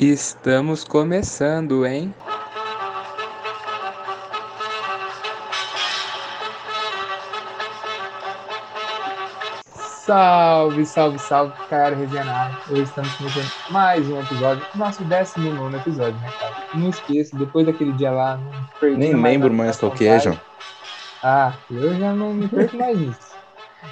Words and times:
Estamos 0.00 0.82
começando, 0.82 1.84
hein? 1.84 2.14
Salve, 10.06 10.86
salve, 10.86 11.18
salve, 11.18 11.52
cara 11.68 11.94
regional. 11.94 12.50
Hoje 12.70 12.84
estamos 12.84 13.14
começando 13.16 13.52
mais 13.68 14.08
um 14.08 14.18
episódio, 14.18 14.66
nosso 14.74 15.04
19 15.04 15.76
episódio, 15.76 16.18
né, 16.18 16.32
cara? 16.40 16.56
Não 16.72 16.88
esqueça, 16.88 17.36
depois 17.36 17.66
daquele 17.66 17.92
dia 17.92 18.10
lá, 18.10 18.38
não 18.38 18.50
perdi 18.80 18.96
Nem 18.96 19.14
lembro 19.14 19.52
mais 19.52 19.76
qual 19.76 19.92
que 19.92 20.06
é, 20.06 20.18
João. 20.18 20.40
Ah, 21.22 21.52
eu 21.70 21.94
já 21.98 22.14
não 22.14 22.32
me 22.32 22.48
perco 22.48 22.74
mais 22.78 22.98
nisso. 22.98 23.29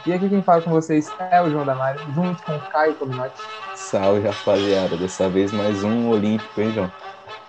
E 0.07 0.13
aqui 0.13 0.29
quem 0.29 0.43
fala 0.43 0.63
com 0.63 0.71
vocês 0.71 1.11
é 1.31 1.43
o 1.43 1.51
João 1.51 1.65
Damário, 1.65 2.01
junto 2.13 2.43
com 2.43 2.57
o 2.57 2.61
Caio 2.71 2.95
Cominotti. 2.95 3.41
Salve, 3.75 4.27
rapaziada. 4.27 4.97
Dessa 4.97 5.29
vez 5.29 5.53
mais 5.53 5.85
um 5.85 6.09
Olímpico, 6.09 6.61
hein, 6.61 6.73
João? 6.73 6.93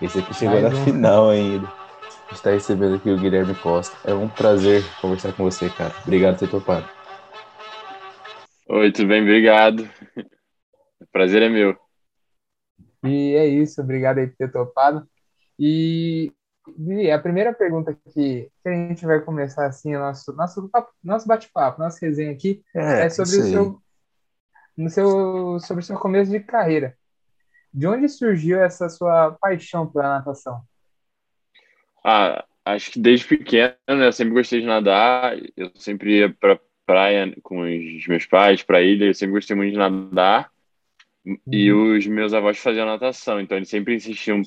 Esse 0.01 0.19
aqui 0.19 0.33
chegou 0.33 0.59
mais 0.59 0.73
na 0.73 0.79
um. 0.79 0.83
final 0.83 1.29
ainda. 1.29 1.67
A 1.67 2.33
gente 2.33 2.43
tá 2.43 2.51
recebendo 2.51 2.95
aqui 2.95 3.09
o 3.09 3.17
Guilherme 3.17 3.55
Costa. 3.55 3.95
É 4.03 4.13
um 4.13 4.27
prazer 4.27 4.83
conversar 5.01 5.33
com 5.33 5.43
você, 5.43 5.69
cara. 5.69 5.93
Obrigado 6.03 6.37
por 6.37 6.39
ter 6.39 6.51
topado. 6.51 6.89
Oi, 8.67 8.91
tudo 8.91 9.07
bem? 9.07 9.21
Obrigado. 9.21 9.89
O 11.01 11.07
prazer 11.11 11.41
é 11.41 11.49
meu. 11.49 11.75
E 13.03 13.35
é 13.35 13.47
isso, 13.47 13.81
obrigado 13.81 14.17
aí 14.17 14.27
por 14.27 14.35
ter 14.35 14.51
topado. 14.51 15.07
E, 15.57 16.31
e 16.77 17.11
a 17.11 17.19
primeira 17.19 17.53
pergunta 17.53 17.93
que, 18.13 18.49
que 18.61 18.69
a 18.69 18.73
gente 18.73 19.05
vai 19.05 19.19
começar 19.19 19.65
assim, 19.65 19.93
nosso, 19.93 20.33
nosso, 20.33 20.69
nosso 21.03 21.27
bate-papo, 21.27 21.79
nossa 21.79 22.05
resenha 22.05 22.31
aqui, 22.31 22.61
é, 22.75 23.05
é 23.05 23.09
sobre 23.09 23.37
o 23.37 23.43
seu, 23.43 23.81
no 24.77 24.89
seu, 24.89 25.59
sobre 25.59 25.83
o 25.83 25.85
seu 25.85 25.97
começo 25.97 26.31
de 26.31 26.39
carreira. 26.39 26.97
De 27.73 27.87
onde 27.87 28.09
surgiu 28.09 28.59
essa 28.59 28.89
sua 28.89 29.31
paixão 29.39 29.87
pela 29.87 30.17
natação? 30.17 30.61
Ah, 32.03 32.43
acho 32.65 32.91
que 32.91 32.99
desde 32.99 33.27
pequeno 33.27 33.75
né, 33.87 34.07
eu 34.07 34.13
sempre 34.13 34.33
gostei 34.33 34.61
de 34.61 34.65
nadar. 34.65 35.37
Eu 35.55 35.71
sempre 35.75 36.19
ia 36.19 36.33
para 36.33 36.59
praia 36.85 37.31
com 37.43 37.61
os 37.61 38.07
meus 38.07 38.25
pais, 38.25 38.63
para 38.63 38.81
ilha. 38.81 39.05
Eu 39.05 39.13
sempre 39.13 39.33
gostei 39.33 39.55
muito 39.55 39.73
de 39.73 39.77
nadar. 39.77 40.51
Uhum. 41.25 41.37
E 41.51 41.71
os 41.71 42.07
meus 42.07 42.33
avós 42.33 42.57
faziam 42.57 42.85
natação, 42.85 43.39
então 43.39 43.57
eles 43.57 43.69
sempre 43.69 43.93
insistiam 43.93 44.41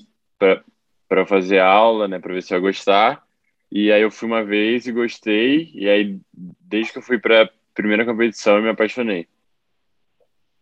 para 1.12 1.26
fazer 1.26 1.58
aula, 1.58 2.08
né, 2.08 2.18
para 2.18 2.32
ver 2.32 2.42
se 2.42 2.54
eu 2.54 2.56
ia 2.56 2.62
gostar. 2.62 3.22
E 3.70 3.92
aí 3.92 4.00
eu 4.00 4.10
fui 4.10 4.26
uma 4.26 4.42
vez 4.42 4.86
e 4.86 4.92
gostei. 4.92 5.70
E 5.74 5.86
aí 5.86 6.18
desde 6.32 6.90
que 6.90 6.98
eu 6.98 7.02
fui 7.02 7.18
para 7.18 7.42
a 7.42 7.50
primeira 7.74 8.02
competição 8.02 8.56
eu 8.56 8.62
me 8.62 8.70
apaixonei. 8.70 9.28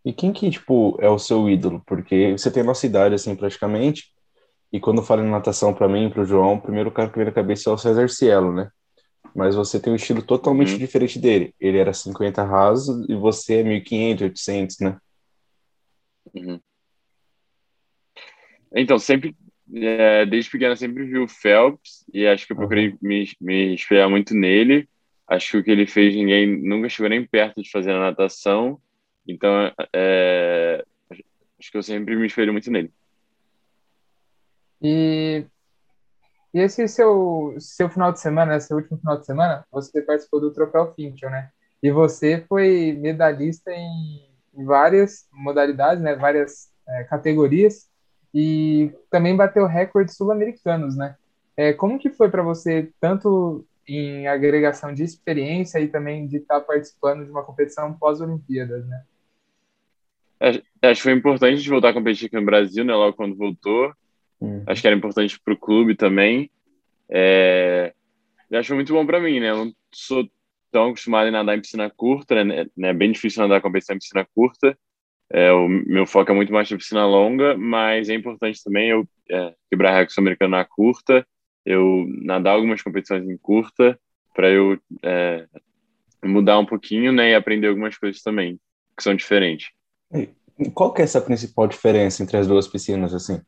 E 0.04 0.12
quem 0.12 0.32
que, 0.32 0.50
tipo, 0.50 0.98
é 1.00 1.08
o 1.08 1.20
seu 1.20 1.48
ídolo? 1.48 1.80
Porque 1.86 2.32
você 2.32 2.50
tem 2.50 2.64
a 2.64 2.66
nossa 2.66 2.84
idade, 2.84 3.14
assim, 3.14 3.36
praticamente, 3.36 4.12
e 4.72 4.80
quando 4.80 5.04
falo 5.04 5.22
em 5.22 5.30
natação 5.30 5.72
para 5.72 5.88
mim, 5.88 6.10
para 6.10 6.22
o 6.22 6.24
João, 6.24 6.54
o 6.54 6.60
primeiro 6.60 6.90
cara 6.90 7.10
que 7.10 7.16
vem 7.16 7.26
na 7.26 7.32
cabeça 7.32 7.70
é 7.70 7.72
o 7.72 7.78
César 7.78 8.08
Cielo, 8.08 8.52
né? 8.52 8.72
Mas 9.32 9.54
você 9.54 9.78
tem 9.78 9.92
um 9.92 9.96
estilo 9.96 10.20
totalmente 10.20 10.72
uhum. 10.72 10.78
diferente 10.78 11.16
dele. 11.16 11.54
Ele 11.60 11.78
era 11.78 11.92
50 11.92 12.42
rasos 12.42 13.08
e 13.08 13.14
você 13.14 13.60
é 13.60 13.62
1500, 13.62 14.22
800, 14.22 14.78
né? 14.80 14.98
Uhum. 16.34 16.60
Então, 18.74 18.98
sempre, 18.98 19.36
é, 19.74 20.26
desde 20.26 20.50
pequena, 20.50 20.74
sempre 20.74 21.04
vi 21.04 21.18
o 21.18 21.28
Phelps 21.28 22.04
e 22.12 22.26
acho 22.26 22.46
que 22.46 22.52
eu 22.52 22.56
procurei 22.56 22.96
me, 23.00 23.28
me 23.40 23.74
espelhar 23.74 24.08
muito 24.08 24.34
nele. 24.34 24.88
Acho 25.28 25.52
que 25.52 25.56
o 25.58 25.64
que 25.64 25.70
ele 25.70 25.86
fez, 25.86 26.14
ninguém 26.14 26.60
nunca 26.60 26.88
chegou 26.88 27.08
nem 27.08 27.24
perto 27.24 27.62
de 27.62 27.70
fazer 27.70 27.92
na 27.92 28.00
natação. 28.00 28.80
Então, 29.26 29.72
é, 29.94 30.84
acho 31.58 31.70
que 31.70 31.76
eu 31.76 31.82
sempre 31.82 32.16
me 32.16 32.26
espelho 32.26 32.52
muito 32.52 32.70
nele. 32.70 32.92
E, 34.82 35.44
e 36.52 36.58
esse 36.58 36.88
seu, 36.88 37.54
seu 37.58 37.88
final 37.88 38.12
de 38.12 38.20
semana, 38.20 38.58
seu 38.58 38.78
último 38.78 38.98
final 38.98 39.18
de 39.18 39.26
semana, 39.26 39.64
você 39.70 40.02
participou 40.02 40.40
do 40.40 40.52
Troféu 40.52 40.92
Finkel, 40.94 41.30
né? 41.30 41.50
E 41.82 41.90
você 41.90 42.44
foi 42.48 42.96
medalhista 42.98 43.70
em, 43.70 44.34
em 44.54 44.64
várias 44.64 45.26
modalidades, 45.32 46.02
né? 46.02 46.16
Várias 46.16 46.70
é, 46.88 47.04
categorias 47.04 47.89
e 48.34 48.92
também 49.10 49.36
bateu 49.36 49.66
recordes 49.66 50.16
sul-americanos, 50.16 50.96
né? 50.96 51.16
É, 51.56 51.72
como 51.72 51.98
que 51.98 52.10
foi 52.10 52.30
para 52.30 52.42
você 52.42 52.90
tanto 53.00 53.66
em 53.86 54.26
agregação 54.28 54.94
de 54.94 55.02
experiência 55.02 55.80
e 55.80 55.88
também 55.88 56.26
de 56.26 56.36
estar 56.36 56.60
tá 56.60 56.66
participando 56.66 57.24
de 57.24 57.30
uma 57.30 57.42
competição 57.42 57.92
pós-Olimpíadas, 57.92 58.86
né? 58.86 59.02
Acho 60.40 60.62
que 60.94 61.02
foi 61.02 61.12
importante 61.12 61.54
a 61.54 61.56
gente 61.56 61.68
voltar 61.68 61.90
a 61.90 61.92
competir 61.92 62.26
aqui 62.26 62.36
no 62.36 62.44
Brasil, 62.44 62.84
né? 62.84 62.94
Logo 62.94 63.16
quando 63.16 63.36
voltou. 63.36 63.92
Uhum. 64.40 64.62
Acho 64.66 64.80
que 64.80 64.86
era 64.86 64.96
importante 64.96 65.38
para 65.38 65.52
o 65.52 65.58
clube 65.58 65.94
também. 65.94 66.50
É... 67.10 67.92
Acho 68.52 68.62
que 68.62 68.66
foi 68.68 68.76
muito 68.76 68.92
bom 68.92 69.04
para 69.04 69.20
mim, 69.20 69.38
né? 69.38 69.50
Eu 69.50 69.66
não 69.66 69.72
sou 69.92 70.26
tão 70.70 70.88
acostumado 70.88 71.28
a 71.28 71.30
nadar 71.30 71.58
em 71.58 71.60
piscina 71.60 71.90
curta, 71.90 72.42
né? 72.42 72.66
É 72.78 72.92
bem 72.94 73.12
difícil 73.12 73.42
nadar 73.42 73.60
competição 73.60 73.94
em 73.94 73.98
piscina 73.98 74.26
curta. 74.34 74.78
É, 75.32 75.52
o 75.52 75.68
meu 75.68 76.06
foco 76.06 76.32
é 76.32 76.34
muito 76.34 76.52
mais 76.52 76.68
na 76.70 76.76
piscina 76.76 77.06
longa, 77.06 77.56
mas 77.56 78.08
é 78.08 78.14
importante 78.14 78.62
também 78.64 78.90
eu 78.90 79.08
é, 79.30 79.54
quebrar 79.70 79.92
recorde 79.92 80.14
americano 80.18 80.56
na 80.56 80.64
curta, 80.64 81.26
eu 81.64 82.04
nadar 82.22 82.54
algumas 82.54 82.82
competições 82.82 83.28
em 83.28 83.36
curta, 83.36 83.98
para 84.34 84.50
eu 84.50 84.78
é, 85.04 85.46
mudar 86.24 86.58
um 86.58 86.66
pouquinho, 86.66 87.12
né? 87.12 87.30
E 87.30 87.34
aprender 87.34 87.68
algumas 87.68 87.96
coisas 87.96 88.22
também 88.22 88.58
que 88.96 89.02
são 89.02 89.14
diferentes. 89.14 89.70
Qual 90.74 90.92
que 90.92 91.00
é 91.00 91.04
essa 91.04 91.20
principal 91.20 91.66
diferença 91.66 92.22
entre 92.22 92.36
as 92.36 92.46
duas 92.46 92.66
piscinas, 92.66 93.14
assim? 93.14 93.40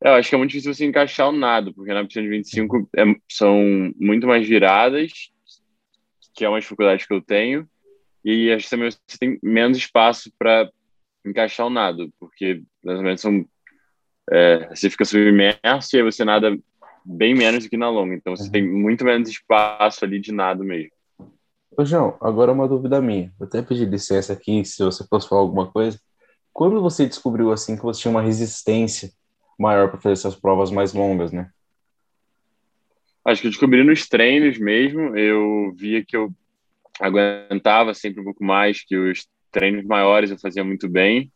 Eu 0.00 0.12
acho 0.12 0.28
que 0.28 0.34
é 0.34 0.38
muito 0.38 0.50
difícil 0.50 0.74
você 0.74 0.84
encaixar 0.84 1.28
o 1.28 1.32
nado, 1.32 1.72
porque 1.74 1.92
na 1.92 2.04
piscina 2.04 2.24
de 2.24 2.30
25 2.30 2.88
é, 2.96 3.04
são 3.28 3.58
muito 3.98 4.26
mais 4.26 4.46
viradas, 4.46 5.10
que 6.34 6.44
é 6.44 6.48
uma 6.48 6.60
dificuldade 6.60 7.06
que 7.06 7.14
eu 7.14 7.22
tenho, 7.22 7.68
e 8.24 8.52
acho 8.52 8.64
que 8.64 8.70
também 8.70 8.90
você 8.90 9.18
tem 9.18 9.38
menos 9.42 9.76
espaço 9.76 10.32
para 10.38 10.70
encaixar 11.24 11.66
o 11.66 11.70
nado, 11.70 12.12
porque 12.18 12.62
menos 12.82 13.20
são, 13.20 13.44
é, 14.30 14.68
você 14.68 14.88
fica 14.88 15.04
submerso 15.04 15.94
e 15.94 15.96
aí 15.96 16.02
você 16.02 16.24
nada 16.24 16.56
bem 17.04 17.34
menos 17.34 17.64
do 17.64 17.70
que 17.70 17.76
na 17.76 17.90
longa, 17.90 18.14
então 18.14 18.34
você 18.34 18.44
uhum. 18.44 18.50
tem 18.50 18.66
muito 18.66 19.04
menos 19.04 19.28
espaço 19.28 20.04
ali 20.04 20.18
de 20.18 20.32
nado 20.32 20.64
mesmo. 20.64 20.90
Ô, 21.76 21.84
João, 21.84 22.16
agora 22.20 22.52
uma 22.52 22.68
dúvida 22.68 23.00
minha. 23.00 23.32
Vou 23.38 23.46
até 23.46 23.60
pedir 23.60 23.88
licença 23.88 24.32
aqui, 24.32 24.64
se 24.64 24.82
você 24.82 25.04
fosse 25.06 25.28
falar 25.28 25.40
alguma 25.40 25.70
coisa. 25.70 26.00
Quando 26.52 26.80
você 26.80 27.04
descobriu, 27.04 27.50
assim, 27.50 27.76
que 27.76 27.82
você 27.82 28.02
tinha 28.02 28.12
uma 28.12 28.22
resistência 28.22 29.10
maior 29.58 29.90
para 29.90 30.00
fazer 30.00 30.12
essas 30.12 30.36
provas 30.36 30.70
mais 30.70 30.92
longas, 30.92 31.32
né? 31.32 31.50
Acho 33.24 33.40
que 33.40 33.48
eu 33.48 33.50
descobri 33.50 33.82
nos 33.82 34.06
treinos 34.08 34.56
mesmo. 34.58 35.16
Eu 35.16 35.72
via 35.74 36.04
que 36.04 36.16
eu 36.16 36.32
aguentava 37.00 37.94
sempre 37.94 38.20
um 38.20 38.24
pouco 38.24 38.44
mais, 38.44 38.84
que 38.84 38.96
os 38.96 39.26
treinos 39.50 39.84
maiores 39.84 40.30
eu 40.30 40.38
fazia 40.38 40.64
muito 40.64 40.88
bem. 40.88 41.32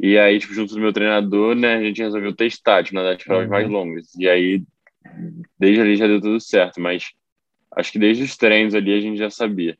E 0.00 0.18
aí, 0.18 0.38
tipo, 0.38 0.54
junto 0.54 0.74
do 0.74 0.80
meu 0.80 0.92
treinador, 0.92 1.54
né, 1.54 1.74
a 1.76 1.82
gente 1.82 2.02
resolveu 2.02 2.34
testar, 2.34 2.82
tipo, 2.82 2.96
nadar 2.96 3.14
as 3.14 3.22
provas 3.22 3.44
uhum. 3.44 3.50
mais 3.50 3.68
longas. 3.68 4.14
E 4.16 4.28
aí, 4.28 4.64
desde 5.58 5.80
ali 5.80 5.96
já 5.96 6.06
deu 6.06 6.20
tudo 6.20 6.40
certo, 6.40 6.80
mas 6.80 7.10
acho 7.76 7.92
que 7.92 7.98
desde 7.98 8.24
os 8.24 8.36
treinos 8.36 8.74
ali 8.74 8.92
a 8.92 9.00
gente 9.00 9.18
já 9.18 9.30
sabia. 9.30 9.76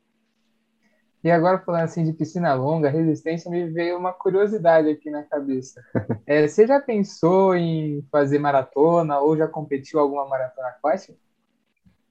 E 1.24 1.30
agora 1.30 1.60
falando 1.60 1.84
assim 1.84 2.04
de 2.04 2.12
piscina 2.12 2.52
longa, 2.54 2.90
resistência, 2.90 3.50
me 3.50 3.68
veio 3.70 3.96
uma 3.96 4.12
curiosidade 4.12 4.88
aqui 4.88 5.08
na 5.10 5.22
cabeça. 5.22 5.80
É, 6.26 6.46
você 6.46 6.66
já 6.66 6.80
pensou 6.80 7.54
em 7.54 8.02
fazer 8.10 8.38
maratona 8.38 9.18
ou 9.18 9.36
já 9.36 9.46
competiu 9.46 9.98
alguma 10.00 10.26
maratona 10.26 10.68
aquática? 10.68 11.14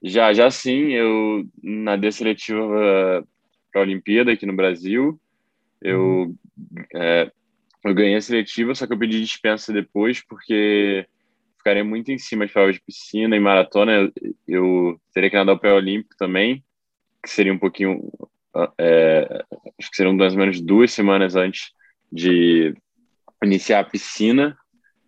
Já, 0.03 0.33
já 0.33 0.49
sim. 0.49 0.91
Eu 0.91 1.45
nadei 1.61 2.11
seletiva 2.11 3.25
para 3.71 3.81
a 3.81 3.83
Olimpíada 3.83 4.31
aqui 4.31 4.45
no 4.45 4.55
Brasil. 4.55 5.19
Eu, 5.81 6.35
é, 6.95 7.31
eu 7.83 7.93
ganhei 7.93 8.15
a 8.15 8.21
seletiva, 8.21 8.75
só 8.75 8.85
que 8.85 8.93
eu 8.93 8.99
pedi 8.99 9.19
dispensa 9.21 9.73
depois 9.73 10.23
porque 10.25 11.07
ficaria 11.57 11.83
muito 11.83 12.11
em 12.11 12.17
cima 12.17 12.45
de 12.45 12.53
provas 12.53 12.75
de 12.75 12.81
piscina 12.81 13.35
e 13.35 13.39
maratona. 13.39 13.91
Eu, 13.93 14.11
eu 14.47 15.01
teria 15.13 15.29
que 15.29 15.35
nadar 15.35 15.53
o 15.53 15.59
pré-olímpico 15.59 16.15
também, 16.17 16.63
que 17.23 17.29
seria 17.29 17.53
um 17.53 17.59
pouquinho. 17.59 18.11
É, 18.77 19.43
acho 19.79 19.89
que 19.89 19.95
seriam 19.95 20.15
mais 20.15 20.33
ou 20.33 20.39
menos 20.39 20.59
duas 20.59 20.91
semanas 20.91 21.35
antes 21.35 21.71
de 22.11 22.75
iniciar 23.43 23.79
a 23.79 23.83
piscina. 23.83 24.57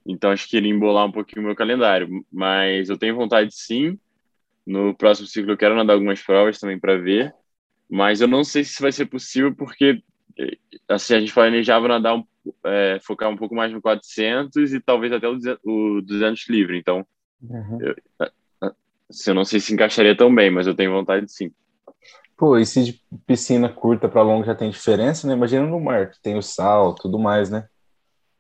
Então 0.05 0.31
acho 0.31 0.47
que 0.49 0.57
iria 0.57 0.71
embolar 0.71 1.05
um 1.05 1.11
pouquinho 1.11 1.41
o 1.41 1.45
meu 1.45 1.55
calendário. 1.55 2.07
Mas 2.31 2.89
eu 2.89 2.97
tenho 2.97 3.15
vontade 3.15 3.53
sim. 3.53 3.97
No 4.65 4.95
próximo 4.95 5.27
ciclo 5.27 5.51
eu 5.51 5.57
quero 5.57 5.75
nadar 5.75 5.93
algumas 5.93 6.21
provas 6.21 6.59
também 6.59 6.79
para 6.79 6.97
ver. 6.97 7.33
Mas 7.89 8.21
eu 8.21 8.27
não 8.27 8.43
sei 8.43 8.63
se 8.63 8.81
vai 8.81 8.91
ser 8.91 9.05
possível 9.05 9.53
porque 9.53 10.01
assim, 10.87 11.15
a 11.15 11.19
gente 11.19 11.33
planejava 11.33 11.87
nadar 11.87 12.15
um, 12.15 12.23
é, 12.65 12.99
focar 13.01 13.29
um 13.29 13.37
pouco 13.37 13.55
mais 13.55 13.71
no 13.71 13.81
400 13.81 14.73
e 14.73 14.79
talvez 14.79 15.11
até 15.11 15.27
o 15.27 16.01
200 16.01 16.49
livre. 16.49 16.77
Então, 16.77 17.05
uhum. 17.41 17.79
eu, 17.81 17.95
assim, 19.09 19.31
eu 19.31 19.35
não 19.35 19.45
sei 19.45 19.59
se 19.59 19.73
encaixaria 19.73 20.15
tão 20.15 20.33
bem, 20.33 20.49
mas 20.49 20.67
eu 20.67 20.75
tenho 20.75 20.91
vontade 20.91 21.31
sim. 21.31 21.51
Pô, 22.35 22.57
e 22.57 22.65
se 22.65 22.83
de 22.83 23.01
piscina 23.25 23.69
curta 23.69 24.09
para 24.09 24.23
longa 24.23 24.45
já 24.45 24.55
tem 24.55 24.69
diferença, 24.69 25.27
né? 25.27 25.33
Imagina 25.33 25.65
no 25.65 25.79
mar, 25.79 26.09
que 26.09 26.21
tem 26.21 26.35
o 26.35 26.41
sal, 26.41 26.95
tudo 26.95 27.19
mais, 27.19 27.49
né? 27.49 27.67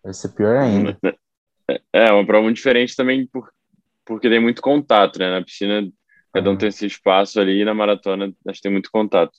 Vai 0.03 0.13
ser 0.13 0.29
pior 0.29 0.57
ainda. 0.57 0.97
É, 1.93 2.11
uma 2.11 2.25
prova 2.25 2.43
muito 2.43 2.57
diferente 2.57 2.95
também 2.95 3.25
por, 3.25 3.49
porque 4.03 4.29
tem 4.29 4.39
muito 4.39 4.61
contato, 4.61 5.19
né? 5.19 5.29
Na 5.29 5.43
piscina, 5.43 5.87
cada 6.33 6.49
um 6.49 6.57
tem 6.57 6.69
esse 6.69 6.85
espaço 6.85 7.39
ali 7.39 7.61
e 7.61 7.65
na 7.65 7.73
maratona 7.73 8.33
acho 8.47 8.57
que 8.57 8.63
tem 8.63 8.71
muito 8.71 8.89
contato. 8.91 9.31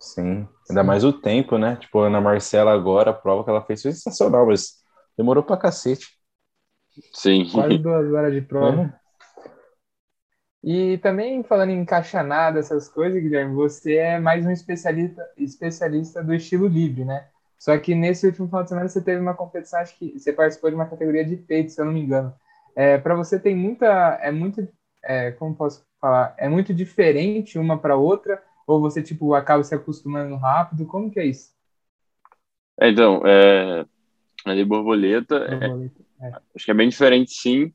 Sim, 0.00 0.46
ainda 0.70 0.84
mais 0.84 1.02
o 1.02 1.12
tempo, 1.12 1.58
né? 1.58 1.76
Tipo, 1.76 2.00
a 2.00 2.06
Ana 2.06 2.20
Marcela 2.20 2.72
agora, 2.72 3.10
a 3.10 3.14
prova 3.14 3.42
que 3.42 3.50
ela 3.50 3.64
fez 3.64 3.82
foi 3.82 3.92
sensacional, 3.92 4.46
mas 4.46 4.76
demorou 5.16 5.42
pra 5.42 5.56
cacete. 5.56 6.06
Sim. 7.12 7.48
Quase 7.52 7.78
duas 7.78 8.12
horas 8.12 8.32
de 8.32 8.40
prova. 8.40 8.82
É. 8.82 9.08
E 10.62 10.98
também 10.98 11.42
falando 11.42 11.70
em 11.70 11.80
encaixanada, 11.80 12.58
essas 12.58 12.88
coisas, 12.88 13.20
Guilherme, 13.20 13.54
você 13.54 13.96
é 13.96 14.20
mais 14.20 14.44
um 14.44 14.50
especialista, 14.50 15.24
especialista 15.36 16.22
do 16.22 16.34
estilo 16.34 16.66
livre, 16.66 17.04
né? 17.04 17.28
Só 17.58 17.76
que 17.78 17.94
nesse 17.94 18.26
último 18.26 18.46
final 18.46 18.62
de 18.62 18.68
semana 18.68 18.88
você 18.88 19.00
teve 19.00 19.20
uma 19.20 19.34
competição, 19.34 19.80
acho 19.80 19.96
que 19.98 20.16
você 20.16 20.32
participou 20.32 20.70
de 20.70 20.76
uma 20.76 20.86
categoria 20.88 21.24
de 21.24 21.36
peito, 21.36 21.72
se 21.72 21.80
eu 21.80 21.84
não 21.84 21.92
me 21.92 22.00
engano. 22.00 22.32
É, 22.76 22.98
para 22.98 23.14
você 23.16 23.38
tem 23.38 23.56
muita, 23.56 24.18
é 24.22 24.30
muito, 24.30 24.68
é, 25.02 25.32
como 25.32 25.56
posso 25.56 25.87
falar, 26.00 26.34
é 26.38 26.48
muito 26.48 26.72
diferente 26.74 27.58
uma 27.58 27.78
para 27.78 27.96
outra, 27.96 28.42
ou 28.66 28.80
você 28.80 29.02
tipo 29.02 29.34
acaba 29.34 29.62
se 29.64 29.74
acostumando 29.74 30.36
rápido? 30.36 30.86
Como 30.86 31.10
que 31.10 31.20
é 31.20 31.26
isso? 31.26 31.52
É, 32.80 32.90
então, 32.90 33.22
é, 33.26 33.84
a 34.44 34.54
de 34.54 34.64
borboleta, 34.64 35.36
é, 35.36 35.56
borboleta 35.56 36.02
é. 36.20 36.32
acho 36.54 36.64
que 36.64 36.70
é 36.70 36.74
bem 36.74 36.88
diferente, 36.88 37.32
sim. 37.32 37.72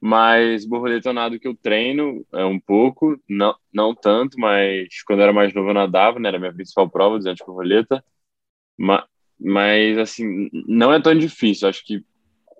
Mas 0.00 0.64
borboleta 0.64 1.10
é 1.10 1.12
um 1.12 1.14
nado 1.14 1.38
que 1.38 1.46
eu 1.46 1.54
treino 1.54 2.24
é, 2.32 2.44
um 2.44 2.58
pouco, 2.58 3.20
não, 3.28 3.54
não 3.72 3.94
tanto, 3.94 4.38
mas 4.40 5.02
quando 5.04 5.18
eu 5.18 5.24
era 5.24 5.32
mais 5.32 5.52
novo 5.52 5.68
eu 5.68 5.74
nadava, 5.74 6.18
né? 6.18 6.28
Era 6.28 6.38
a 6.38 6.40
minha 6.40 6.54
principal 6.54 6.88
prova, 6.88 7.18
de 7.18 7.34
borboleta. 7.44 8.02
Mas, 8.78 9.04
mas, 9.38 9.98
assim, 9.98 10.48
não 10.66 10.92
é 10.92 11.00
tão 11.00 11.14
difícil. 11.14 11.68
Acho 11.68 11.84
que 11.84 12.04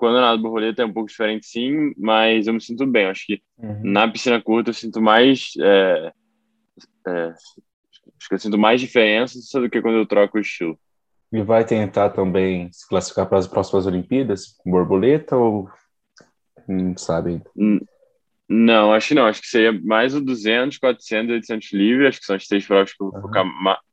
quando 0.00 0.16
eu 0.16 0.22
nado 0.22 0.40
borboleta 0.40 0.80
é 0.82 0.86
um 0.86 0.92
pouco 0.94 1.10
diferente, 1.10 1.46
sim, 1.46 1.92
mas 1.98 2.46
eu 2.46 2.54
me 2.54 2.60
sinto 2.60 2.86
bem. 2.86 3.04
Acho 3.04 3.26
que 3.26 3.42
uhum. 3.58 3.82
na 3.84 4.10
piscina 4.10 4.40
curta 4.40 4.70
eu 4.70 4.74
sinto 4.74 4.98
mais. 4.98 5.52
É, 5.60 6.12
é, 7.06 7.26
acho 7.26 8.28
que 8.28 8.34
eu 8.34 8.38
sinto 8.38 8.56
mais 8.56 8.80
diferença 8.80 9.60
do 9.60 9.68
que 9.68 9.82
quando 9.82 9.98
eu 9.98 10.06
troco 10.06 10.38
o 10.38 10.40
estilo. 10.40 10.78
E 11.30 11.42
vai 11.42 11.66
tentar 11.66 12.08
também 12.10 12.72
se 12.72 12.88
classificar 12.88 13.28
para 13.28 13.36
as 13.36 13.46
próximas 13.46 13.86
Olimpíadas 13.86 14.56
com 14.56 14.70
borboleta 14.70 15.36
ou 15.36 15.68
não 16.66 16.96
sabe 16.96 17.42
Não, 18.48 18.94
acho 18.94 19.08
que 19.08 19.14
não. 19.14 19.26
Acho 19.26 19.42
que 19.42 19.48
seria 19.48 19.78
mais 19.82 20.14
o 20.14 20.20
200, 20.20 20.78
400 20.78 21.28
e 21.28 21.34
800 21.34 21.72
livre. 21.72 22.06
Acho 22.06 22.20
que 22.20 22.24
são 22.24 22.36
as 22.36 22.46
três 22.46 22.66
provas 22.66 22.94
que 22.94 23.02
eu 23.02 23.10
vou 23.10 23.16
uhum. 23.16 23.22
focar 23.22 23.44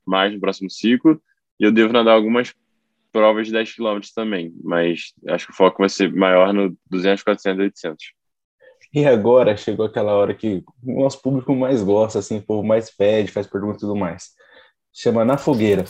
mais 0.06 0.33
no 0.33 0.39
próximo 0.39 0.71
ciclo. 0.71 1.21
E 1.60 1.65
eu 1.65 1.71
devo 1.71 1.92
nadar 1.92 2.13
algumas 2.13 2.53
provas 3.17 3.47
de 3.47 3.53
10 3.53 3.73
km 3.73 3.99
também. 4.13 4.53
Mas 4.63 5.11
acho 5.27 5.47
que 5.47 5.51
o 5.51 5.55
foco 5.55 5.79
vai 5.79 5.89
ser 5.89 6.13
maior 6.13 6.53
no 6.53 6.77
200, 6.87 7.23
400 7.23 7.59
e 7.59 7.63
800. 7.63 8.05
E 8.93 9.05
agora 9.07 9.57
chegou 9.57 9.87
aquela 9.87 10.13
hora 10.13 10.35
que 10.35 10.63
o 10.83 11.01
nosso 11.01 11.19
público 11.19 11.55
mais 11.55 11.81
gosta, 11.81 12.19
assim, 12.19 12.37
o 12.37 12.41
povo 12.43 12.65
mais 12.65 12.95
pede, 12.95 13.31
faz 13.31 13.47
perguntas 13.47 13.77
e 13.77 13.79
tudo 13.81 13.95
mais. 13.95 14.29
Chama 14.93 15.25
Na 15.25 15.35
Fogueira. 15.35 15.85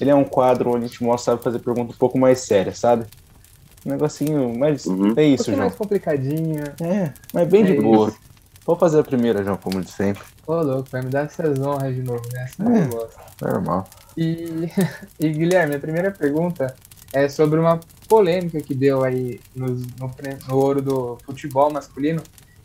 Ele 0.00 0.10
é 0.10 0.14
um 0.14 0.24
quadro 0.24 0.70
onde 0.70 0.86
a 0.86 0.88
gente 0.88 1.04
mostra 1.04 1.38
fazer 1.38 1.60
perguntas 1.60 1.94
um 1.94 1.98
pouco 1.98 2.18
mais 2.18 2.40
sérias, 2.40 2.78
sabe? 2.78 3.06
Um 3.86 3.90
negocinho, 3.90 4.58
mas 4.58 4.84
uhum. 4.84 5.14
é 5.16 5.24
isso, 5.24 5.50
um 5.50 5.54
João. 5.54 5.66
mais 5.66 5.76
complicadinha. 5.76 6.74
É, 6.82 7.12
mas 7.32 7.48
bem 7.48 7.62
é 7.62 7.66
de 7.66 7.80
boa. 7.80 8.08
Isso. 8.08 8.18
Vou 8.66 8.76
fazer 8.76 8.98
a 8.98 9.04
primeira, 9.04 9.44
João, 9.44 9.56
como 9.56 9.80
de 9.80 9.90
sempre. 9.90 10.24
Ô, 10.46 10.60
louco, 10.60 10.88
vai 10.90 11.02
me 11.02 11.10
dar 11.10 11.26
essas 11.26 11.58
honras 11.60 11.94
de 11.94 12.02
novo, 12.02 12.22
né? 12.32 12.46
é, 12.60 13.44
normal. 13.44 13.88
E, 14.16 14.68
e, 15.20 15.28
Guilherme, 15.28 15.76
a 15.76 15.78
primeira 15.78 16.10
pergunta 16.10 16.74
é 17.12 17.28
sobre 17.28 17.60
uma 17.60 17.78
polêmica 18.08 18.60
que 18.60 18.74
deu 18.74 19.04
aí 19.04 19.40
no, 19.54 19.66
no, 19.68 20.10
no 20.48 20.56
ouro 20.56 20.82
do 20.82 21.18
futebol 21.24 21.72
masculino, 21.72 22.22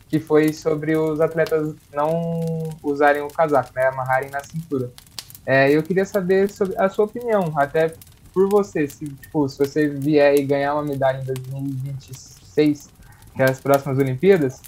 que 0.08 0.18
foi 0.18 0.52
sobre 0.52 0.96
os 0.96 1.20
atletas 1.20 1.74
não 1.92 2.40
usarem 2.82 3.22
o 3.22 3.28
casaco, 3.28 3.70
né? 3.74 3.86
Amarrarem 3.86 4.30
na 4.30 4.40
cintura. 4.40 4.90
É, 5.46 5.70
eu 5.70 5.82
queria 5.82 6.04
saber 6.04 6.50
a 6.76 6.88
sua 6.88 7.04
opinião, 7.04 7.52
até 7.56 7.94
por 8.34 8.48
você, 8.48 8.86
se, 8.86 9.06
tipo, 9.06 9.48
se 9.48 9.58
você 9.58 9.88
vier 9.88 10.34
e 10.34 10.44
ganhar 10.44 10.74
uma 10.74 10.82
medalha 10.82 11.20
em 11.20 11.24
2026, 11.24 12.90
que 13.34 13.42
é 13.42 13.44
as 13.44 13.60
próximas 13.60 13.98
Olimpíadas, 13.98 14.60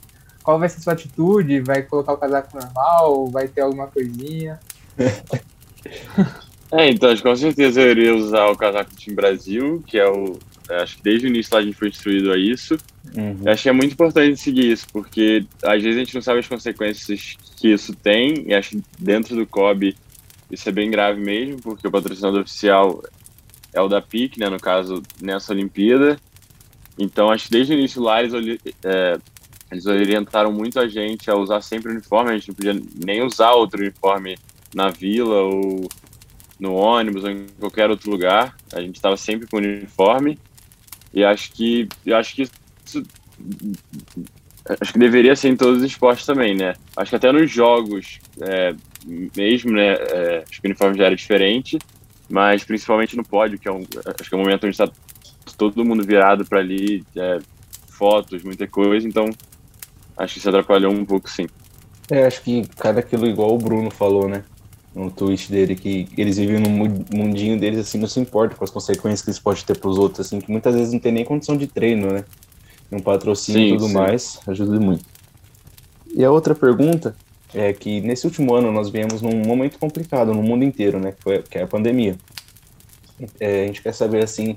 qual 0.43 0.59
vai 0.59 0.69
ser 0.69 0.81
sua 0.81 0.93
atitude? 0.93 1.61
Vai 1.61 1.83
colocar 1.83 2.13
o 2.13 2.17
casaco 2.17 2.57
normal? 2.57 3.27
Vai 3.29 3.49
ter 3.49 3.63
alguma 3.63 3.87
coisinha? 3.87 4.59
É, 6.73 6.89
então, 6.89 7.17
com 7.17 7.35
certeza 7.35 7.81
eu 7.81 7.91
iria 7.91 8.15
usar 8.15 8.47
o 8.47 8.57
casaco 8.57 8.91
do 8.91 8.97
Time 8.97 9.17
Brasil, 9.17 9.83
que 9.87 9.99
é 9.99 10.09
o. 10.09 10.39
É, 10.69 10.83
acho 10.83 10.99
que 10.99 11.03
desde 11.03 11.27
o 11.27 11.29
início 11.29 11.53
lá 11.53 11.61
a 11.61 11.65
gente 11.65 11.77
foi 11.77 11.89
instruído 11.89 12.33
a 12.33 12.39
isso. 12.39 12.79
Uhum. 13.17 13.41
Eu 13.45 13.53
acho 13.53 13.65
que 13.65 13.69
é 13.69 13.73
muito 13.73 13.93
importante 13.93 14.41
seguir 14.41 14.71
isso, 14.71 14.87
porque 14.93 15.45
às 15.65 15.83
vezes 15.83 15.97
a 15.97 16.05
gente 16.05 16.15
não 16.15 16.23
sabe 16.23 16.39
as 16.39 16.47
consequências 16.47 17.37
que 17.57 17.73
isso 17.73 17.93
tem, 17.93 18.45
e 18.47 18.55
acho 18.55 18.71
que 18.71 18.83
dentro 18.99 19.35
do 19.35 19.47
COB 19.47 19.97
isso 20.49 20.69
é 20.69 20.73
bem 20.73 20.91
grave 20.91 21.21
mesmo, 21.21 21.61
porque 21.61 21.89
o 21.89 21.91
patrocinador 21.91 22.43
oficial 22.43 23.03
é 23.73 23.81
o 23.81 23.89
da 23.89 24.01
PIC, 24.01 24.39
né, 24.39 24.49
no 24.49 24.59
caso, 24.59 25.03
nessa 25.21 25.53
Olimpíada. 25.53 26.19
Então, 26.97 27.31
acho 27.31 27.47
que 27.47 27.51
desde 27.51 27.73
o 27.73 27.79
início 27.79 28.01
lá 28.01 28.23
eles, 28.23 28.61
é, 28.85 29.19
eles 29.71 29.87
orientaram 29.87 30.53
muito 30.53 30.79
a 30.81 30.89
gente 30.89 31.31
a 31.31 31.37
usar 31.37 31.61
sempre 31.61 31.91
o 31.91 31.93
uniforme, 31.93 32.31
a 32.31 32.35
gente 32.35 32.49
não 32.49 32.55
podia 32.55 32.81
nem 33.05 33.23
usar 33.23 33.53
outro 33.53 33.81
uniforme 33.81 34.37
na 34.75 34.91
vila 34.91 35.43
ou 35.43 35.89
no 36.59 36.75
ônibus 36.75 37.25
ou 37.25 37.31
em 37.31 37.47
qualquer 37.59 37.91
outro 37.91 38.11
lugar. 38.11 38.57
A 38.73 38.81
gente 38.81 38.97
estava 38.97 39.17
sempre 39.17 39.47
com 39.47 39.59
uniforme. 39.59 40.39
E 41.13 41.25
acho 41.25 41.53
que 41.53 41.89
eu 42.05 42.17
acho 42.17 42.35
que 42.35 42.43
isso 42.85 43.03
acho 44.81 44.93
que 44.93 44.99
deveria 44.99 45.35
ser 45.35 45.49
em 45.49 45.57
todos 45.57 45.79
os 45.79 45.85
esportes 45.85 46.27
também, 46.27 46.55
né? 46.55 46.75
Acho 46.97 47.11
que 47.11 47.17
até 47.17 47.33
nos 47.33 47.51
jogos 47.51 48.21
é, 48.41 48.75
mesmo, 49.37 49.73
né? 49.73 49.95
É, 49.95 50.45
acho 50.49 50.61
que 50.61 50.69
o 50.69 50.71
uniforme 50.71 50.99
já 50.99 51.07
era 51.07 51.17
diferente 51.17 51.79
mas 52.31 52.63
principalmente 52.63 53.17
no 53.17 53.25
pódio, 53.25 53.59
que 53.59 53.67
é 53.67 53.73
um, 53.73 53.85
acho 54.19 54.31
que 54.31 54.35
é 54.35 54.39
um 54.39 54.43
momento 54.43 54.65
onde 54.65 54.75
está 54.75 54.89
todo 55.59 55.85
mundo 55.85 56.05
virado 56.05 56.47
para 56.47 56.61
ali, 56.61 57.05
é, 57.17 57.41
fotos, 57.89 58.45
muita 58.45 58.67
coisa, 58.69 59.07
então 59.07 59.29
acho 60.21 60.35
que 60.35 60.39
isso 60.39 60.49
atrapalhou 60.49 60.93
um 60.93 61.05
pouco, 61.05 61.29
sim. 61.29 61.47
É, 62.11 62.27
acho 62.27 62.43
que 62.43 62.67
cada 62.77 63.01
aquilo 63.01 63.27
igual 63.27 63.55
o 63.55 63.59
Bruno 63.59 63.91
falou, 63.91 64.29
né? 64.29 64.45
No 64.95 65.11
tweet 65.11 65.51
dele, 65.51 65.77
que 65.77 66.09
eles 66.17 66.37
vivem 66.37 66.59
num 66.59 66.71
mundinho 67.15 67.59
deles, 67.59 67.79
assim, 67.79 67.99
não 67.99 68.09
se 68.09 68.19
importa 68.19 68.57
com 68.57 68.65
as 68.65 68.71
consequências 68.71 69.23
que 69.23 69.31
isso 69.31 69.43
pode 69.43 69.65
ter 69.65 69.79
para 69.79 69.89
os 69.89 69.97
outros, 69.97 70.27
assim, 70.27 70.41
que 70.41 70.51
muitas 70.51 70.75
vezes 70.75 70.93
não 70.93 71.01
tem 71.01 71.13
nem 71.13 71.25
condição 71.25 71.57
de 71.57 71.67
treino, 71.67 72.13
né? 72.13 72.25
Um 72.91 72.99
patrocínio 72.99 73.69
e 73.75 73.79
tudo 73.79 73.87
sim. 73.87 73.95
mais, 73.95 74.41
ajuda 74.47 74.81
muito. 74.81 75.05
E 76.13 76.25
a 76.25 76.31
outra 76.31 76.57
pergunta 76.57 77.15
é 77.55 77.73
que 77.73 78.01
nesse 78.01 78.27
último 78.27 78.55
ano 78.55 78.73
nós 78.73 78.91
viemos 78.91 79.23
num 79.23 79.43
momento 79.47 79.79
complicado 79.79 80.35
no 80.35 80.43
mundo 80.43 80.65
inteiro, 80.65 80.99
né, 80.99 81.13
que, 81.13 81.23
foi, 81.23 81.43
que 81.43 81.59
é 81.59 81.63
a 81.63 81.67
pandemia. 81.67 82.17
É, 83.39 83.65
a 83.65 83.67
gente 83.67 83.83
quer 83.83 83.95
saber, 83.95 84.25
assim, 84.25 84.57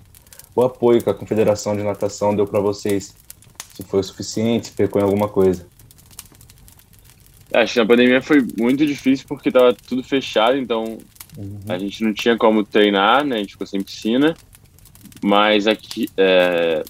o 0.55 0.61
apoio 0.61 1.01
que 1.01 1.09
a 1.09 1.13
Confederação 1.13 1.75
de 1.75 1.83
Natação 1.83 2.35
deu 2.35 2.47
para 2.47 2.59
vocês, 2.59 3.13
se 3.73 3.83
foi 3.83 3.99
o 3.99 4.03
suficiente, 4.03 4.67
se 4.67 4.73
pecou 4.73 5.01
em 5.01 5.03
alguma 5.03 5.27
coisa. 5.27 5.65
Acho 7.51 7.73
que 7.73 7.79
a 7.79 7.85
pandemia 7.85 8.21
foi 8.21 8.45
muito 8.57 8.85
difícil 8.85 9.25
porque 9.27 9.49
estava 9.49 9.73
tudo 9.73 10.03
fechado, 10.03 10.57
então 10.57 10.97
uhum. 11.37 11.59
a 11.67 11.77
gente 11.77 12.03
não 12.03 12.13
tinha 12.13 12.37
como 12.37 12.63
treinar, 12.63 13.25
né, 13.25 13.35
a 13.35 13.39
gente 13.39 13.53
ficou 13.53 13.67
sem 13.67 13.81
piscina, 13.81 14.35
mas 15.23 15.67
aqui, 15.67 16.07
é, 16.17 16.83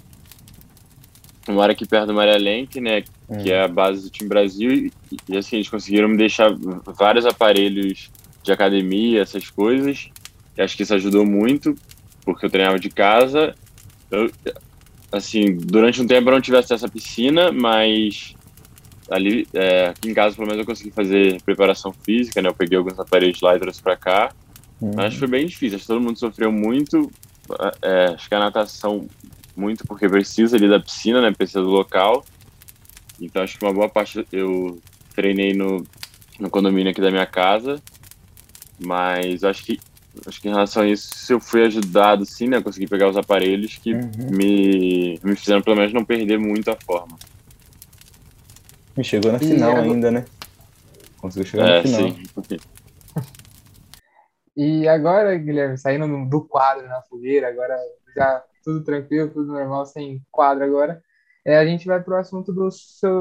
eu 1.48 1.54
moro 1.54 1.72
aqui 1.72 1.86
perto 1.86 2.08
do 2.08 2.14
Maria 2.14 2.38
Lenk, 2.38 2.80
né, 2.80 3.04
que 3.42 3.52
é 3.52 3.64
a 3.64 3.68
base 3.68 4.04
do 4.04 4.10
time 4.10 4.30
Brasil, 4.30 4.72
e, 4.72 4.92
e, 5.30 5.38
assim, 5.38 5.58
eles 5.58 5.70
conseguiram 5.70 6.08
me 6.08 6.18
deixar 6.18 6.50
vários 6.98 7.26
aparelhos 7.26 8.10
de 8.42 8.52
academia, 8.52 9.22
essas 9.22 9.50
coisas, 9.50 10.10
e 10.58 10.62
acho 10.62 10.78
que 10.78 10.84
isso 10.84 10.94
ajudou 10.94 11.26
muito, 11.26 11.76
porque 12.24 12.46
eu 12.46 12.50
treinava 12.50 12.80
de 12.80 12.90
casa, 12.90 13.56
eu, 14.12 14.32
assim, 15.14 15.56
durante 15.56 16.02
um 16.02 16.08
tempo 16.08 16.30
eu 16.30 16.34
não 16.34 16.42
tive 16.42 16.58
acesso 16.58 16.86
à 16.86 16.90
piscina, 16.90 17.52
mas 17.52 18.36
ali, 19.10 19.48
é, 19.54 19.88
aqui 19.88 20.10
em 20.10 20.14
casa, 20.14 20.36
pelo 20.36 20.48
menos, 20.48 20.60
eu 20.60 20.66
consegui 20.66 20.92
fazer 20.92 21.42
preparação 21.44 21.94
física, 21.94 22.42
né, 22.42 22.50
eu 22.50 22.54
peguei 22.54 22.78
alguns 22.78 23.00
aparelhos 23.00 23.40
lá 23.42 23.56
e 23.56 23.60
trouxe 23.60 23.82
para 23.82 23.96
cá, 23.96 24.34
uhum. 24.82 24.92
mas 24.96 25.06
acho 25.06 25.16
que 25.16 25.20
foi 25.20 25.28
bem 25.28 25.46
difícil, 25.46 25.76
acho 25.76 25.84
que 25.84 25.94
todo 25.94 26.02
mundo 26.02 26.18
sofreu 26.18 26.52
muito, 26.52 27.12
é, 27.82 28.06
acho 28.14 28.28
que 28.28 28.36
a 28.36 28.40
natação 28.40 29.08
muito 29.56 29.86
porque 29.86 30.10
precisa 30.10 30.56
ali 30.56 30.68
da 30.68 30.80
piscina, 30.80 31.22
né? 31.22 31.32
Precisa 31.32 31.62
do 31.62 31.70
local. 31.70 32.26
Então 33.22 33.44
acho 33.44 33.58
que 33.58 33.66
uma 33.66 33.74
boa 33.74 33.88
parte 33.88 34.26
eu 34.32 34.80
treinei 35.16 35.54
no, 35.54 35.86
no 36.40 36.50
condomínio 36.50 36.92
aqui 36.92 37.02
da 37.02 37.12
minha 37.12 37.26
casa. 37.26 37.82
Mas 38.80 39.44
acho 39.44 39.64
que 39.64 39.80
acho 40.28 40.42
que 40.42 40.48
em 40.48 40.52
relação 40.52 40.84
a 40.84 40.88
isso 40.88 41.32
eu 41.32 41.40
fui 41.40 41.66
ajudado 41.66 42.26
sim, 42.26 42.48
né? 42.48 42.62
Consegui 42.62 42.88
pegar 42.88 43.10
os 43.10 43.18
aparelhos 43.18 43.78
que 43.78 43.94
uhum. 43.94 44.30
me, 44.32 45.20
me 45.24 45.36
fizeram 45.36 45.62
pelo 45.62 45.78
menos 45.78 45.94
não 45.94 46.06
perder 46.06 46.38
muito 46.38 46.70
a 46.70 46.76
forma. 46.76 47.18
E 48.98 49.04
chegou 49.04 49.32
na 49.32 49.40
final 49.40 49.78
ainda, 49.78 50.12
né? 50.12 50.26
Conseguiu 51.18 51.48
chegar 51.48 51.68
é, 51.68 51.78
na 51.78 51.84
final. 51.84 52.02
Sim. 52.02 52.58
E 54.56 54.88
agora, 54.88 55.36
Guilherme, 55.36 55.80
saindo 55.80 56.30
do 56.30 56.42
quadro 56.42 56.88
na 56.88 57.02
fogueira, 57.02 57.48
agora 57.48 57.76
já 58.16 58.44
tudo 58.64 58.84
tranquilo, 58.84 59.32
tudo 59.32 59.52
normal, 59.52 59.84
sem 59.86 60.22
quadro 60.32 60.64
agora, 60.64 61.02
é, 61.46 61.58
a 61.58 61.66
gente 61.66 61.88
vai 61.88 62.02
para 62.02 62.14
o 62.14 62.18
assunto 62.18 62.54
do, 62.54 62.70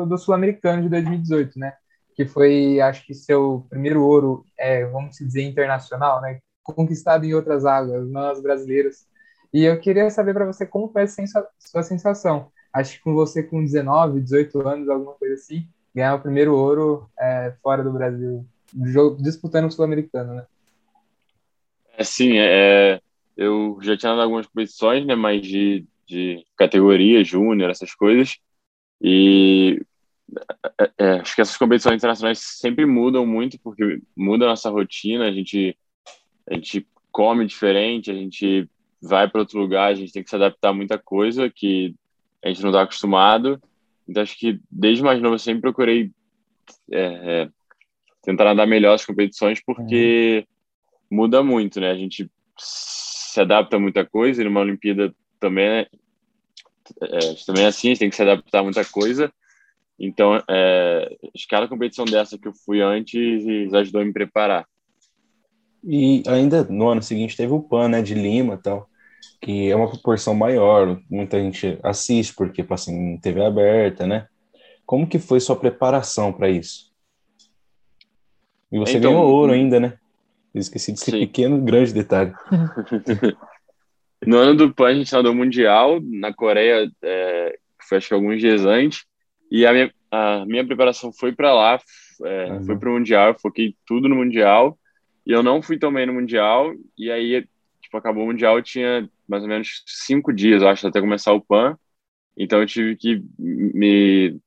do 0.07 0.19
Sul-Americano 0.19 0.83
de 0.83 0.89
2018, 0.91 1.59
né? 1.59 1.73
Que 2.15 2.27
foi, 2.27 2.81
acho 2.81 3.07
que, 3.07 3.15
seu 3.15 3.67
primeiro 3.71 4.05
ouro, 4.05 4.45
é, 4.59 4.85
vamos 4.85 5.17
dizer, 5.17 5.43
internacional, 5.43 6.21
né? 6.21 6.39
Conquistado 6.63 7.25
em 7.25 7.35
outras 7.35 7.65
águas, 7.65 8.09
não 8.09 8.31
as 8.31 8.41
brasileiras. 8.41 9.07
E 9.53 9.65
eu 9.65 9.79
queria 9.81 10.09
saber 10.11 10.33
para 10.33 10.47
você 10.47 10.65
como 10.65 10.89
foi 10.89 11.03
a 11.03 11.09
sua 11.09 11.83
sensação. 11.83 12.51
Acho 12.73 12.97
que 12.97 13.03
com 13.03 13.15
você 13.15 13.43
com 13.43 13.63
19, 13.63 14.21
18 14.21 14.67
anos, 14.67 14.89
alguma 14.89 15.13
coisa 15.13 15.35
assim, 15.35 15.69
ganhar 15.95 16.15
o 16.15 16.21
primeiro 16.21 16.57
ouro 16.57 17.09
é, 17.19 17.55
fora 17.63 17.83
do 17.83 17.93
Brasil, 17.93 18.47
disputando 19.21 19.67
o 19.67 19.71
Sul-Americano, 19.71 20.35
né? 20.35 20.47
É, 21.99 22.05
sim, 22.05 22.39
é, 22.39 23.01
eu 23.37 23.79
já 23.83 23.97
tinha 23.97 24.13
dado 24.13 24.23
algumas 24.23 24.47
competições, 24.47 25.05
né, 25.05 25.15
mas 25.15 25.43
de, 25.43 25.85
de 26.07 26.45
categoria, 26.57 27.23
júnior, 27.23 27.71
essas 27.71 27.95
coisas, 27.95 28.39
e 29.01 29.85
é, 30.79 30.91
é, 30.99 31.11
acho 31.21 31.35
que 31.35 31.43
essas 31.43 31.57
competições 31.57 31.97
internacionais 31.97 32.39
sempre 32.39 32.87
mudam 32.87 33.27
muito, 33.27 33.59
porque 33.61 34.01
muda 34.17 34.47
a 34.47 34.49
nossa 34.49 34.71
rotina, 34.71 35.27
a 35.27 35.33
gente, 35.33 35.77
a 36.49 36.55
gente 36.55 36.87
come 37.11 37.47
diferente, 37.47 38.11
a 38.11 38.15
gente 38.15 38.69
vai 39.01 39.29
para 39.29 39.41
outro 39.41 39.59
lugar, 39.59 39.91
a 39.91 39.95
gente 39.95 40.13
tem 40.13 40.23
que 40.23 40.31
se 40.31 40.37
adaptar 40.37 40.71
a 40.71 40.75
muita 40.75 40.99
coisa 40.99 41.51
que 41.51 41.95
a 42.45 42.49
gente 42.49 42.63
não 42.63 42.71
está 42.71 42.83
acostumado, 42.83 43.61
então 44.09 44.23
acho 44.23 44.39
que 44.39 44.61
desde 44.71 45.03
mais 45.03 45.21
novo 45.21 45.35
eu 45.35 45.39
sempre 45.39 45.63
procurei 45.63 46.11
é, 46.91 47.01
é, 47.01 47.49
tentar 48.23 48.45
nadar 48.45 48.67
melhor 48.67 48.95
as 48.95 49.05
competições, 49.05 49.61
porque 49.65 50.47
uhum. 51.11 51.19
muda 51.19 51.43
muito, 51.43 51.81
né, 51.81 51.91
a 51.91 51.97
gente 51.97 52.31
se 52.59 53.41
adapta 53.41 53.77
a 53.77 53.81
muita 53.81 54.05
coisa, 54.05 54.41
e 54.41 54.45
numa 54.45 54.61
Olimpíada 54.61 55.15
também 55.41 55.65
é, 55.65 55.89
é, 57.01 57.35
também 57.47 57.65
é 57.65 57.69
assim, 57.69 57.89
a 57.89 57.91
gente 57.91 57.99
tem 57.99 58.11
que 58.11 58.17
se 58.17 58.23
adaptar 58.23 58.61
a 58.61 58.65
muita 58.65 58.85
coisa. 58.85 59.33
Então, 59.99 60.43
é, 60.49 61.17
cada 61.49 61.69
competição 61.69 62.05
dessa 62.05 62.39
que 62.39 62.49
eu 62.49 62.53
fui 62.53 62.81
antes 62.81 63.73
ajudou 63.73 64.01
a 64.01 64.05
me 64.05 64.13
preparar. 64.13 64.67
E 65.85 66.23
ainda 66.29 66.65
no 66.65 66.89
ano 66.89 67.03
seguinte 67.03 67.37
teve 67.37 67.53
o 67.53 67.61
PAN, 67.61 67.89
né, 67.89 68.03
de 68.03 68.15
Lima 68.15 68.57
tal, 68.57 68.89
que 69.41 69.69
é 69.69 69.75
uma 69.75 69.89
proporção 69.89 70.35
maior, 70.35 71.01
muita 71.11 71.41
gente 71.41 71.79
assiste 71.83 72.35
porque 72.35 72.63
passa 72.63 72.91
tipo 72.91 73.03
em 73.03 73.19
TV 73.19 73.45
aberta, 73.45 74.07
né? 74.07 74.29
Como 74.87 75.07
que 75.07 75.19
foi 75.19 75.41
sua 75.41 75.57
preparação 75.57 76.33
para 76.33 76.49
isso? 76.49 76.93
E 78.71 78.79
você 78.79 78.99
então, 78.99 79.13
ganhou 79.13 79.29
ouro 79.29 79.53
ainda, 79.53 79.81
né? 79.81 79.99
Eu 80.55 80.61
esqueci 80.61 80.93
desse 80.93 81.11
sim. 81.11 81.19
pequeno, 81.19 81.61
grande 81.61 81.93
detalhe. 81.93 82.33
no 84.25 84.37
ano 84.37 84.55
do 84.55 84.75
PAN, 84.75 84.89
a 84.89 84.95
gente 84.95 85.13
nadou 85.13 85.35
Mundial 85.35 86.01
na 86.01 86.33
Coreia, 86.33 86.91
é, 87.03 87.59
foi 87.89 87.99
acho 87.99 88.09
que 88.09 88.15
alguns 88.15 88.41
dias 88.41 88.65
antes, 88.65 89.05
e 89.51 89.67
a 89.67 89.73
minha, 89.73 89.93
a 90.11 90.45
minha 90.47 90.65
preparação 90.65 91.13
foi 91.13 91.33
para 91.33 91.53
lá, 91.53 91.81
é, 92.25 92.53
uhum. 92.53 92.65
foi 92.65 92.79
para 92.79 92.89
o 92.89 92.93
Mundial, 92.93 93.29
eu 93.29 93.39
foquei 93.41 93.75
tudo 93.87 94.09
no 94.09 94.17
Mundial, 94.17 94.79
e 95.27 95.33
eu 95.33 95.43
não 95.43 95.63
fui 95.63 95.79
tão 95.79 95.93
bem 95.93 96.07
no 96.07 96.15
Mundial, 96.15 96.73
e 96.97 97.11
aí, 97.11 97.47
tipo, 97.81 97.97
acabou 97.97 98.25
o 98.25 98.27
Mundial, 98.27 98.57
eu 98.57 98.63
tinha 98.63 99.09
mais 99.29 99.43
ou 99.43 99.49
menos 99.49 99.83
cinco 99.87 100.33
dias, 100.33 100.63
acho, 100.63 100.87
até 100.87 101.01
começar 101.01 101.33
o 101.33 101.41
PAN, 101.41 101.77
então 102.37 102.61
eu 102.61 102.67
tive 102.67 102.97
que 102.97 103.23
me, 103.39 104.39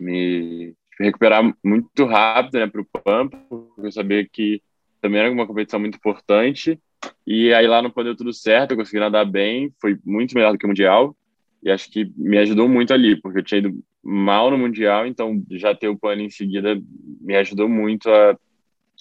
me 0.00 0.74
recuperar 0.98 1.42
muito 1.64 2.04
rápido, 2.04 2.58
né, 2.58 2.66
para 2.66 2.80
o 2.80 2.84
PAN, 2.84 3.28
porque 3.28 3.86
eu 3.86 3.92
sabia 3.92 4.26
que 4.26 4.62
também 5.00 5.20
era 5.20 5.30
uma 5.30 5.46
competição 5.46 5.80
muito 5.80 5.96
importante. 5.96 6.80
E 7.26 7.52
aí 7.52 7.66
lá 7.66 7.82
não 7.82 7.90
deu 7.90 8.16
tudo 8.16 8.32
certo, 8.32 8.70
eu 8.70 8.76
consegui 8.76 9.00
nadar 9.00 9.24
bem, 9.24 9.74
foi 9.80 9.98
muito 10.04 10.34
melhor 10.34 10.52
do 10.52 10.58
que 10.58 10.64
o 10.64 10.68
Mundial. 10.68 11.16
E 11.62 11.70
acho 11.70 11.90
que 11.90 12.10
me 12.16 12.38
ajudou 12.38 12.68
muito 12.68 12.92
ali, 12.92 13.20
porque 13.20 13.40
eu 13.40 13.44
tinha 13.44 13.58
ido 13.58 13.84
mal 14.02 14.50
no 14.50 14.58
Mundial, 14.58 15.06
então 15.06 15.42
já 15.50 15.74
ter 15.74 15.88
o 15.88 15.98
pano 15.98 16.22
em 16.22 16.30
seguida 16.30 16.80
me 17.20 17.36
ajudou 17.36 17.68
muito 17.68 18.08
a 18.10 18.36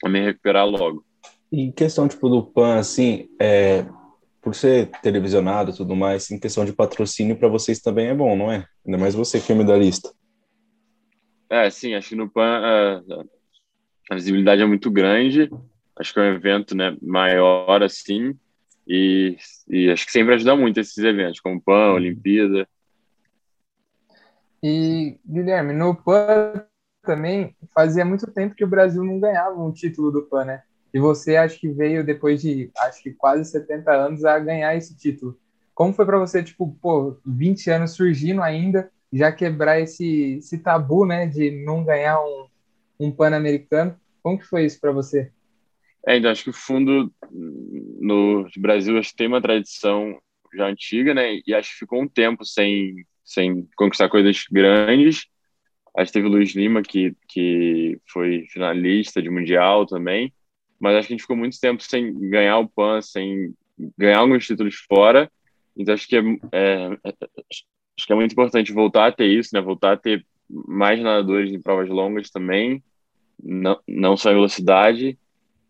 me 0.09 0.21
recuperar 0.21 0.65
logo. 0.65 1.03
E 1.51 1.71
questão 1.71 2.07
tipo 2.07 2.29
do 2.29 2.43
PAN, 2.43 2.77
assim, 2.77 3.27
é, 3.39 3.85
por 4.41 4.55
ser 4.55 4.87
televisionado 5.01 5.71
e 5.71 5.75
tudo 5.75 5.95
mais, 5.95 6.31
em 6.31 6.39
questão 6.39 6.63
de 6.63 6.73
patrocínio 6.73 7.35
para 7.35 7.49
vocês 7.49 7.79
também 7.79 8.07
é 8.07 8.15
bom, 8.15 8.35
não 8.35 8.51
é? 8.51 8.65
Ainda 8.85 8.97
mais 8.97 9.13
você 9.13 9.39
que 9.39 9.51
é 9.51 9.55
medalhista. 9.55 10.11
É, 11.49 11.69
sim, 11.69 11.93
acho 11.93 12.09
que 12.09 12.15
no 12.15 12.29
PAN 12.29 12.61
a, 12.63 13.01
a 14.09 14.15
visibilidade 14.15 14.61
é 14.61 14.65
muito 14.65 14.89
grande 14.89 15.49
acho 16.01 16.13
que 16.13 16.19
é 16.19 16.23
um 16.23 16.35
evento 16.35 16.75
né, 16.75 16.97
maior 17.01 17.83
assim, 17.83 18.35
e, 18.87 19.37
e 19.69 19.89
acho 19.89 20.05
que 20.05 20.11
sempre 20.11 20.35
ajuda 20.35 20.55
muito 20.55 20.79
esses 20.79 20.97
eventos, 20.97 21.39
como 21.39 21.61
PAN, 21.61 21.89
uhum. 21.89 21.95
Olimpíada. 21.95 22.67
E, 24.63 25.17
Guilherme, 25.25 25.73
no 25.73 25.95
PAN 25.95 26.65
também 27.01 27.55
fazia 27.73 28.05
muito 28.05 28.31
tempo 28.31 28.55
que 28.55 28.63
o 28.63 28.69
Brasil 28.69 29.03
não 29.03 29.19
ganhava 29.19 29.61
um 29.61 29.71
título 29.71 30.11
do 30.11 30.23
PAN, 30.23 30.45
né? 30.45 30.63
E 30.93 30.99
você 30.99 31.35
acho 31.35 31.59
que 31.59 31.69
veio 31.69 32.05
depois 32.05 32.41
de 32.41 32.69
acho 32.77 33.01
que 33.01 33.11
quase 33.11 33.49
70 33.49 33.91
anos 33.91 34.25
a 34.25 34.37
ganhar 34.39 34.75
esse 34.75 34.95
título. 34.97 35.37
Como 35.73 35.93
foi 35.93 36.05
para 36.05 36.19
você, 36.19 36.43
tipo, 36.43 36.75
pô, 36.81 37.17
20 37.25 37.69
anos 37.69 37.91
surgindo 37.91 38.41
ainda, 38.41 38.91
já 39.11 39.31
quebrar 39.31 39.79
esse, 39.79 40.37
esse 40.37 40.57
tabu, 40.57 41.05
né, 41.05 41.25
de 41.25 41.63
não 41.65 41.83
ganhar 41.83 42.21
um, 42.21 42.47
um 42.99 43.11
Pan-Americano? 43.11 43.95
Como 44.21 44.37
que 44.37 44.45
foi 44.45 44.65
isso 44.65 44.79
para 44.79 44.91
você? 44.91 45.31
É, 46.07 46.17
então, 46.17 46.31
acho 46.31 46.43
que 46.43 46.49
o 46.49 46.53
fundo 46.53 47.11
no 47.31 48.47
Brasil 48.57 48.97
acho 48.97 49.11
que 49.11 49.15
tem 49.15 49.27
uma 49.27 49.41
tradição 49.41 50.19
já 50.53 50.67
antiga, 50.67 51.13
né? 51.13 51.39
E 51.45 51.53
acho 51.53 51.71
que 51.71 51.79
ficou 51.79 52.01
um 52.01 52.07
tempo 52.07 52.43
sem, 52.43 52.95
sem 53.23 53.67
conquistar 53.75 54.09
coisas 54.09 54.43
grandes. 54.51 55.25
Acho 55.95 56.11
que 56.11 56.13
teve 56.13 56.27
o 56.27 56.31
Luiz 56.31 56.55
Lima, 56.55 56.81
que, 56.81 57.15
que 57.27 57.99
foi 58.07 58.45
finalista 58.47 59.21
de 59.21 59.29
Mundial 59.29 59.85
também. 59.85 60.33
Mas 60.79 60.95
acho 60.95 61.07
que 61.07 61.13
a 61.13 61.15
gente 61.15 61.23
ficou 61.23 61.37
muito 61.37 61.59
tempo 61.59 61.83
sem 61.83 62.13
ganhar 62.29 62.57
o 62.59 62.67
PAN, 62.67 63.01
sem 63.01 63.53
ganhar 63.97 64.19
alguns 64.19 64.45
títulos 64.45 64.75
fora. 64.75 65.29
Então, 65.75 65.93
acho 65.93 66.07
que 66.07 66.15
é, 66.15 66.21
é, 66.51 66.87
acho 67.05 68.07
que 68.07 68.13
é 68.13 68.15
muito 68.15 68.31
importante 68.31 68.71
voltar 68.71 69.07
a 69.07 69.11
ter 69.11 69.27
isso, 69.27 69.49
né? 69.53 69.61
Voltar 69.61 69.93
a 69.93 69.97
ter 69.97 70.25
mais 70.49 70.99
nadadores 70.99 71.53
em 71.53 71.61
provas 71.61 71.89
longas 71.89 72.29
também, 72.29 72.83
não, 73.41 73.79
não 73.87 74.17
só 74.17 74.31
em 74.31 74.35
velocidade. 74.35 75.17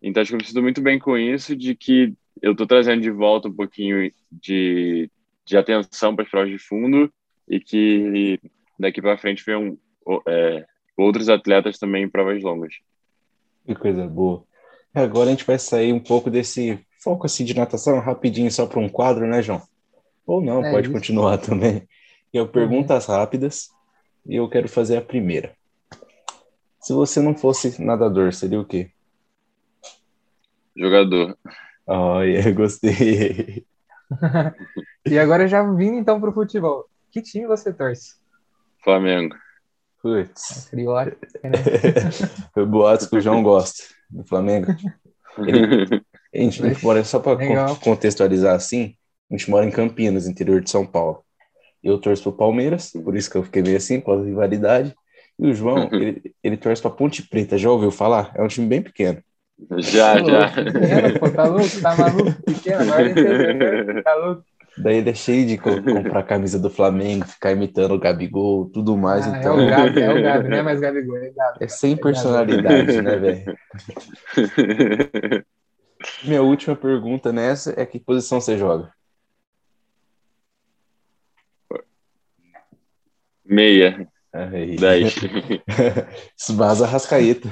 Então, 0.02 0.22
acho 0.22 0.32
que 0.32 0.36
eu 0.36 0.40
me 0.40 0.46
sinto 0.46 0.62
muito 0.62 0.82
bem 0.82 0.98
com 0.98 1.18
isso, 1.18 1.56
de 1.56 1.76
que 1.76 2.14
eu 2.42 2.54
estou 2.54 2.66
trazendo 2.66 3.02
de 3.02 3.12
volta 3.12 3.48
um 3.48 3.54
pouquinho 3.54 4.12
de, 4.32 5.10
de 5.46 5.58
atenção 5.58 6.16
para 6.16 6.26
as 6.26 6.32
provas 6.32 6.50
de 6.50 6.58
fundo 6.58 7.12
e 7.48 7.60
que 7.60 8.40
daqui 8.80 9.02
para 9.02 9.18
frente 9.18 9.44
venham 9.46 9.78
é, 10.28 10.66
outros 10.98 11.30
atletas 11.30 11.78
também 11.78 12.04
em 12.04 12.10
provas 12.10 12.42
longas. 12.44 12.76
Que 13.66 13.76
coisa 13.76 14.08
boa. 14.08 14.44
Agora 14.94 15.30
a 15.30 15.32
gente 15.32 15.46
vai 15.46 15.58
sair 15.58 15.94
um 15.94 16.00
pouco 16.00 16.30
desse 16.30 16.80
foco 17.00 17.26
assim 17.26 17.46
de 17.46 17.56
natação 17.56 18.00
rapidinho 18.00 18.52
só 18.52 18.66
para 18.66 18.80
um 18.80 18.90
quadro, 18.90 19.26
né, 19.28 19.42
João? 19.42 19.62
Ou 20.26 20.42
não, 20.42 20.64
é 20.64 20.72
pode 20.72 20.88
isso. 20.88 20.96
continuar 20.96 21.38
também. 21.38 21.88
Eu 22.34 22.48
perguntas 22.48 23.08
uhum. 23.08 23.16
rápidas 23.16 23.70
e 24.26 24.36
eu 24.36 24.50
quero 24.50 24.68
fazer 24.68 24.98
a 24.98 25.02
primeira. 25.02 25.56
Se 26.80 26.94
você 26.94 27.22
não 27.22 27.36
fosse 27.36 27.82
nadador, 27.82 28.34
seria 28.34 28.60
o 28.60 28.66
quê? 28.66 28.92
jogador. 30.76 31.38
Olha, 31.86 32.52
gostei. 32.54 33.66
e 35.06 35.20
agora 35.20 35.48
já 35.48 35.64
vindo 35.64 35.98
então 35.98 36.20
para 36.20 36.30
o 36.30 36.34
futebol. 36.34 36.88
Que 37.12 37.22
time 37.22 37.46
você 37.46 37.74
torce? 37.74 38.16
Flamengo. 38.84 39.36
Putz. 40.02 40.68
Criou 40.70 40.96
Foi 42.54 42.66
boatos 42.66 43.08
que 43.08 43.18
o 43.18 43.22
João 43.22 43.44
gosta 43.44 43.84
do 44.10 44.24
Flamengo. 44.24 44.74
Ele, 45.38 46.06
a 46.34 46.38
gente, 46.38 46.64
a 46.64 46.70
gente 46.70 46.84
mora, 46.84 47.04
só 47.04 47.20
para 47.20 47.76
contextualizar 47.76 48.56
assim, 48.56 48.96
a 49.30 49.36
gente 49.36 49.50
mora 49.50 49.66
em 49.66 49.72
Campinas, 49.72 50.28
interior 50.28 50.62
de 50.62 50.70
São 50.70 50.86
Paulo. 50.86 51.24
Eu 51.84 52.00
torço 52.00 52.24
pro 52.24 52.34
Palmeiras, 52.34 52.92
por 52.92 53.16
isso 53.16 53.30
que 53.30 53.38
eu 53.38 53.44
fiquei 53.44 53.62
meio 53.62 53.78
assim, 53.78 54.00
com 54.00 54.12
a 54.12 54.24
rivalidade. 54.24 54.94
E 55.40 55.48
o 55.48 55.54
João, 55.54 55.90
ele, 55.92 56.34
ele 56.44 56.58
torce 56.58 56.82
para 56.82 56.92
Ponte 56.92 57.24
Preta, 57.24 57.58
já 57.58 57.72
ouviu 57.72 57.92
falar? 57.92 58.32
É 58.36 58.44
um 58.44 58.48
time 58.48 58.68
bem 58.68 58.82
pequeno. 58.82 59.22
Já, 59.78 60.18
já. 60.24 60.50
Pequeno, 60.52 61.20
pô, 61.20 61.30
tá 61.32 61.44
louco? 61.46 61.82
Tá 61.82 61.96
maluco? 61.96 62.44
Pequeno, 62.44 62.82
agora 62.82 64.04
tá 64.04 64.16
louco. 64.16 64.44
Daí 64.78 64.98
ele 64.98 65.10
é 65.10 65.14
cheio 65.14 65.46
de 65.46 65.58
comprar 65.60 66.20
a 66.20 66.24
camisa 66.24 66.58
do 66.58 66.70
Flamengo, 66.70 67.28
ficar 67.28 67.52
imitando 67.52 67.94
o 67.94 68.00
Gabigol, 68.00 68.70
tudo 68.70 68.98
mais. 68.98 69.28
Ah, 69.28 69.38
então... 69.38 69.60
É 69.60 69.66
o 69.66 69.70
Gabi, 69.70 70.02
é 70.02 70.14
o 70.14 70.24
Gabi, 70.24 70.50
não 70.50 70.58
é 70.58 70.64
mais 70.64 70.80
Gabigol, 70.80 71.18
é 71.18 71.30
Gabi. 71.30 71.58
É 71.60 71.68
sem 71.68 71.98
personalidade, 71.98 72.98
é 72.98 73.02
né, 73.02 73.16
velho? 73.18 73.58
Minha 76.24 76.42
última 76.42 76.76
pergunta 76.76 77.32
nessa 77.32 77.74
é 77.80 77.86
que 77.86 78.00
posição 78.00 78.42
você 78.42 78.58
joga? 78.58 78.92
Meia. 83.46 84.08
Aí. 84.34 84.78
10. 84.78 85.16
Esbaza 86.40 86.86
Rascaeta. 86.86 87.50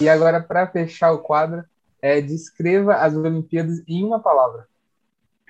e 0.00 0.08
agora, 0.08 0.42
para 0.42 0.66
fechar 0.66 1.12
o 1.12 1.20
quadro, 1.20 1.64
é, 2.04 2.20
descreva 2.20 2.96
as 2.96 3.16
Olimpíadas 3.16 3.82
em 3.88 4.04
uma 4.04 4.20
palavra. 4.20 4.68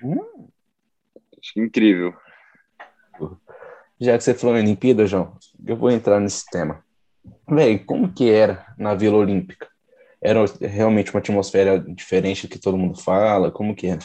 Hum, 0.01 0.47
acho 1.37 1.53
que 1.53 1.59
incrível. 1.59 2.13
Já 3.99 4.17
que 4.17 4.23
você 4.23 4.33
falou 4.33 4.55
em 4.55 4.61
Olimpíada, 4.61 5.05
João, 5.05 5.37
eu 5.67 5.75
vou 5.75 5.91
entrar 5.91 6.17
nesse 6.17 6.45
tema. 6.49 6.81
Véi, 7.45 7.79
como 7.79 8.13
que 8.13 8.29
era 8.29 8.73
na 8.77 8.95
Vila 8.95 9.17
Olímpica? 9.17 9.67
Era 10.21 10.45
realmente 10.61 11.11
uma 11.11 11.19
atmosfera 11.19 11.77
diferente 11.77 12.47
do 12.47 12.51
que 12.51 12.59
todo 12.59 12.77
mundo 12.77 12.97
fala? 13.01 13.51
Como 13.51 13.75
que 13.75 13.87
era? 13.87 13.99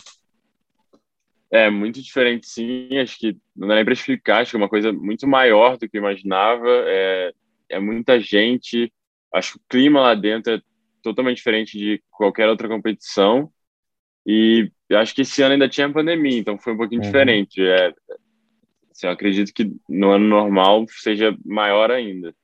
É, 1.53 1.71
muito 1.71 2.03
diferente, 2.03 2.49
sim. 2.49 2.99
Acho 2.99 3.17
que 3.17 3.37
não 3.55 3.69
dá 3.69 3.77
nem 3.77 3.85
para 3.85 3.95
explicar. 3.95 4.41
Acho 4.41 4.51
que 4.51 4.57
é 4.57 4.59
uma 4.59 4.69
coisa 4.69 4.93
muito 4.93 5.25
maior 5.25 5.79
do 5.79 5.89
que 5.89 5.97
eu 5.97 6.01
imaginava. 6.01 6.69
É, 6.69 7.33
é 7.69 7.79
muita 7.79 8.19
gente. 8.19 8.93
Acho 9.33 9.53
que 9.53 9.59
o 9.59 9.63
clima 9.69 10.01
lá 10.01 10.17
dentro 10.17 10.55
é 10.55 10.61
totalmente 11.03 11.37
diferente 11.37 11.79
de 11.79 12.03
qualquer 12.11 12.49
outra 12.49 12.69
competição. 12.69 13.51
E 14.27 14.71
acho 14.93 15.15
que 15.15 15.23
esse 15.23 15.43
ano 15.43 15.55
ainda 15.55 15.69
tinha 15.69 15.93
pandemia, 15.93 16.39
então 16.39 16.59
foi 16.59 16.75
um 16.75 16.77
pouquinho 16.77 17.01
uhum. 17.01 17.07
diferente. 17.07 17.61
É, 17.63 17.93
assim, 18.91 19.07
eu 19.07 19.11
acredito 19.11 19.53
que 19.53 19.73
no 19.89 20.11
ano 20.11 20.27
normal 20.27 20.85
seja 20.89 21.37
maior 21.45 21.91
ainda. 21.91 22.35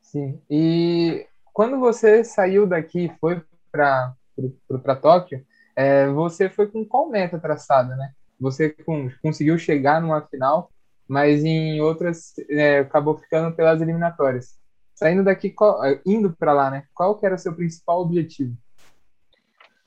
Sim. 0.00 0.40
E 0.50 1.26
quando 1.52 1.78
você 1.78 2.24
saiu 2.24 2.66
daqui 2.66 3.06
e 3.06 3.18
foi 3.18 3.42
para 3.70 4.96
Tóquio, 5.00 5.44
é, 5.76 6.08
você 6.08 6.48
foi 6.48 6.66
com 6.66 6.84
qual 6.84 7.08
meta 7.08 7.38
traçada, 7.38 7.94
né? 7.94 8.12
Você 8.40 8.70
com, 8.70 9.10
conseguiu 9.22 9.58
chegar 9.58 10.00
numa 10.00 10.22
final, 10.22 10.70
mas 11.06 11.44
em 11.44 11.80
outras 11.80 12.34
é, 12.50 12.78
acabou 12.80 13.18
ficando 13.18 13.54
pelas 13.54 13.80
eliminatórias. 13.80 14.58
Saindo 14.98 15.24
daqui, 15.24 15.54
é, 15.84 16.00
indo 16.04 16.34
para 16.36 16.52
lá, 16.52 16.70
né? 16.70 16.84
Qual 16.94 17.18
que 17.18 17.24
era 17.24 17.34
o 17.34 17.38
seu 17.38 17.54
principal 17.54 18.00
objetivo? 18.00 18.56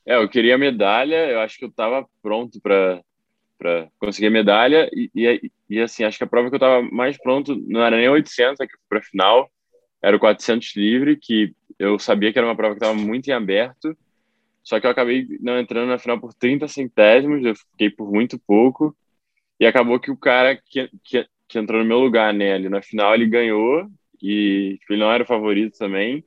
É, 0.05 0.15
eu 0.15 0.29
queria 0.29 0.57
medalha. 0.57 1.29
Eu 1.29 1.39
acho 1.41 1.57
que 1.57 1.65
eu 1.65 1.69
estava 1.69 2.07
pronto 2.21 2.59
para 2.61 3.01
para 3.57 3.87
conseguir 3.99 4.31
medalha 4.31 4.89
e, 4.91 5.11
e, 5.13 5.51
e, 5.69 5.79
assim 5.79 6.03
acho 6.03 6.17
que 6.17 6.23
a 6.23 6.27
prova 6.27 6.49
que 6.49 6.55
eu 6.55 6.57
estava 6.57 6.81
mais 6.81 7.15
pronto 7.21 7.55
não 7.67 7.83
era 7.83 7.95
nem 7.95 8.09
800 8.09 8.59
é 8.59 8.65
que 8.65 8.73
para 8.89 9.03
final 9.03 9.47
era 10.01 10.17
o 10.17 10.19
400 10.19 10.75
livre 10.75 11.15
que 11.15 11.53
eu 11.77 11.99
sabia 11.99 12.33
que 12.33 12.39
era 12.39 12.47
uma 12.47 12.55
prova 12.55 12.73
que 12.73 12.83
estava 12.83 12.97
muito 12.97 13.27
em 13.27 13.33
aberto 13.33 13.95
só 14.63 14.79
que 14.79 14.85
eu 14.85 14.91
acabei 14.91 15.27
não 15.39 15.59
entrando 15.59 15.89
na 15.89 15.97
final 15.97 16.19
por 16.19 16.33
30 16.33 16.67
centésimos, 16.67 17.43
eu 17.43 17.55
fiquei 17.55 17.89
por 17.89 18.11
muito 18.11 18.39
pouco. 18.39 18.95
E 19.59 19.65
acabou 19.65 19.99
que 19.99 20.11
o 20.11 20.17
cara 20.17 20.55
que, 20.55 20.89
que, 21.03 21.27
que 21.47 21.59
entrou 21.59 21.81
no 21.81 21.87
meu 21.87 21.99
lugar, 21.99 22.33
né, 22.33 22.53
ali 22.53 22.69
na 22.69 22.81
final, 22.81 23.13
ele 23.13 23.25
ganhou. 23.27 23.87
E 24.21 24.77
tipo, 24.79 24.93
ele 24.93 25.01
não 25.01 25.11
era 25.11 25.23
o 25.23 25.27
favorito 25.27 25.77
também. 25.77 26.23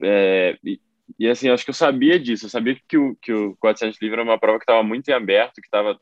É, 0.00 0.56
e, 0.64 0.80
e, 1.18 1.28
assim, 1.28 1.48
acho 1.48 1.64
que 1.64 1.70
eu 1.70 1.74
sabia 1.74 2.18
disso. 2.18 2.46
Eu 2.46 2.50
sabia 2.50 2.76
que 2.88 2.96
o, 2.96 3.16
que 3.16 3.32
o 3.32 3.56
400 3.56 4.00
livre 4.00 4.20
era 4.20 4.28
uma 4.28 4.38
prova 4.38 4.58
que 4.58 4.64
estava 4.64 4.82
muito 4.82 5.08
em 5.08 5.12
aberto, 5.12 5.60
que 5.60 5.66
estava 5.66 5.98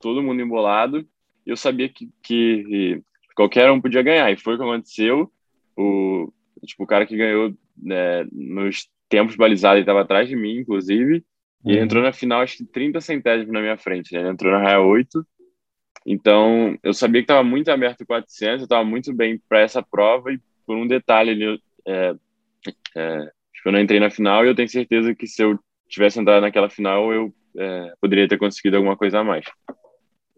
todo 0.00 0.22
mundo 0.22 0.42
embolado. 0.42 1.06
E 1.46 1.50
eu 1.50 1.56
sabia 1.56 1.88
que, 1.88 2.08
que 2.22 3.02
qualquer 3.34 3.70
um 3.70 3.80
podia 3.80 4.02
ganhar. 4.02 4.30
E 4.32 4.36
foi 4.36 4.54
o 4.54 4.58
que 4.58 4.62
aconteceu. 4.62 5.30
O, 5.76 6.32
tipo, 6.64 6.84
o 6.84 6.86
cara 6.86 7.06
que 7.06 7.16
ganhou 7.16 7.54
né, 7.76 8.24
nos 8.32 8.88
tempos 9.08 9.36
balizados, 9.36 9.76
ele 9.76 9.82
estava 9.82 10.02
atrás 10.02 10.28
de 10.28 10.36
mim, 10.36 10.58
inclusive, 10.58 11.24
e 11.64 11.70
ele 11.70 11.78
uhum. 11.78 11.84
entrou 11.84 12.02
na 12.02 12.12
final, 12.12 12.42
acho 12.42 12.58
que 12.58 12.64
30 12.64 13.00
centésimos 13.00 13.52
na 13.52 13.60
minha 13.60 13.76
frente, 13.76 14.12
né? 14.12 14.20
ele 14.20 14.28
entrou 14.28 14.52
na 14.52 14.58
raia 14.58 14.80
8, 14.80 15.26
então 16.06 16.78
eu 16.82 16.92
sabia 16.92 17.20
que 17.20 17.24
estava 17.24 17.42
muito 17.42 17.70
aberto 17.70 18.02
o 18.02 18.06
400, 18.06 18.60
eu 18.60 18.64
estava 18.64 18.84
muito 18.84 19.12
bem 19.12 19.40
para 19.48 19.60
essa 19.60 19.82
prova, 19.82 20.32
e 20.32 20.40
por 20.66 20.76
um 20.76 20.86
detalhe 20.86 21.60
é, 21.86 22.14
é, 22.96 23.32
eu 23.64 23.72
não 23.72 23.80
entrei 23.80 24.00
na 24.00 24.10
final, 24.10 24.44
e 24.44 24.48
eu 24.48 24.54
tenho 24.54 24.68
certeza 24.68 25.14
que 25.14 25.26
se 25.26 25.42
eu 25.42 25.58
tivesse 25.88 26.20
entrado 26.20 26.42
naquela 26.42 26.68
final, 26.68 27.12
eu 27.12 27.32
é, 27.56 27.92
poderia 28.00 28.28
ter 28.28 28.38
conseguido 28.38 28.76
alguma 28.76 28.96
coisa 28.96 29.20
a 29.20 29.24
mais. 29.24 29.44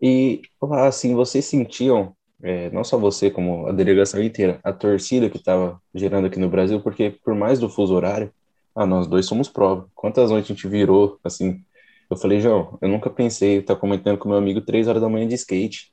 E, 0.00 0.42
assim, 0.60 1.14
vocês 1.14 1.44
sentiam 1.46 2.14
é, 2.42 2.70
não 2.70 2.84
só 2.84 2.98
você, 2.98 3.30
como 3.30 3.66
a 3.66 3.72
delegação 3.72 4.22
inteira, 4.22 4.60
a 4.62 4.72
torcida 4.72 5.30
que 5.30 5.36
estava 5.36 5.80
gerando 5.94 6.26
aqui 6.26 6.38
no 6.38 6.48
Brasil, 6.48 6.80
porque 6.80 7.14
por 7.24 7.34
mais 7.34 7.58
do 7.58 7.68
fuso 7.68 7.94
horário, 7.94 8.30
ah, 8.74 8.86
nós 8.86 9.06
dois 9.06 9.24
somos 9.24 9.48
prova. 9.48 9.88
Quantas 9.94 10.30
noites 10.30 10.50
a 10.50 10.54
gente 10.54 10.68
virou, 10.68 11.18
assim? 11.24 11.62
Eu 12.08 12.16
falei, 12.16 12.40
João, 12.40 12.78
eu 12.80 12.88
nunca 12.88 13.10
pensei, 13.10 13.62
tá 13.62 13.74
comentando 13.74 14.18
com 14.18 14.28
meu 14.28 14.38
amigo 14.38 14.60
três 14.60 14.86
horas 14.88 15.02
da 15.02 15.08
manhã 15.08 15.26
de 15.26 15.34
skate. 15.34 15.92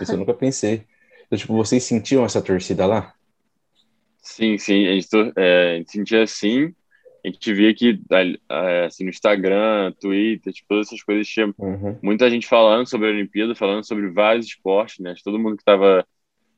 Isso 0.00 0.12
eu 0.12 0.18
nunca 0.18 0.34
pensei. 0.34 0.84
Então, 1.26 1.38
tipo, 1.38 1.54
vocês 1.54 1.82
sentiam 1.82 2.24
essa 2.24 2.40
torcida 2.40 2.86
lá? 2.86 3.12
Sim, 4.22 4.58
sim, 4.58 4.86
a 4.86 4.92
gente, 4.92 5.08
é, 5.36 5.72
a 5.72 5.76
gente 5.78 5.92
sentia 5.92 6.22
assim. 6.22 6.74
A 7.24 7.28
gente 7.28 7.52
via 7.52 7.74
que 7.74 8.00
assim, 8.86 9.04
no 9.04 9.10
Instagram, 9.10 9.92
Twitter, 10.00 10.52
tipo, 10.52 10.68
todas 10.68 10.86
essas 10.86 11.02
coisas 11.02 11.28
tinha 11.28 11.52
uhum. 11.58 11.98
muita 12.02 12.30
gente 12.30 12.46
falando 12.46 12.88
sobre 12.88 13.08
a 13.08 13.10
Olimpíada, 13.10 13.54
falando 13.54 13.84
sobre 13.84 14.08
vários 14.10 14.46
esportes, 14.46 15.00
né? 15.00 15.14
Todo 15.22 15.38
mundo 15.38 15.56
que 15.56 15.62
estava 15.62 16.06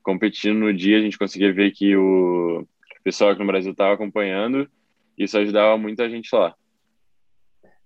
competindo 0.02 0.58
no 0.58 0.72
dia, 0.72 0.98
a 0.98 1.00
gente 1.00 1.18
conseguia 1.18 1.52
ver 1.52 1.72
que 1.72 1.96
o 1.96 2.64
pessoal 3.02 3.30
aqui 3.30 3.40
no 3.40 3.46
Brasil 3.46 3.72
estava 3.72 3.94
acompanhando 3.94 4.68
isso 5.16 5.38
ajudava 5.38 5.76
muita 5.78 6.08
gente 6.08 6.34
lá. 6.34 6.54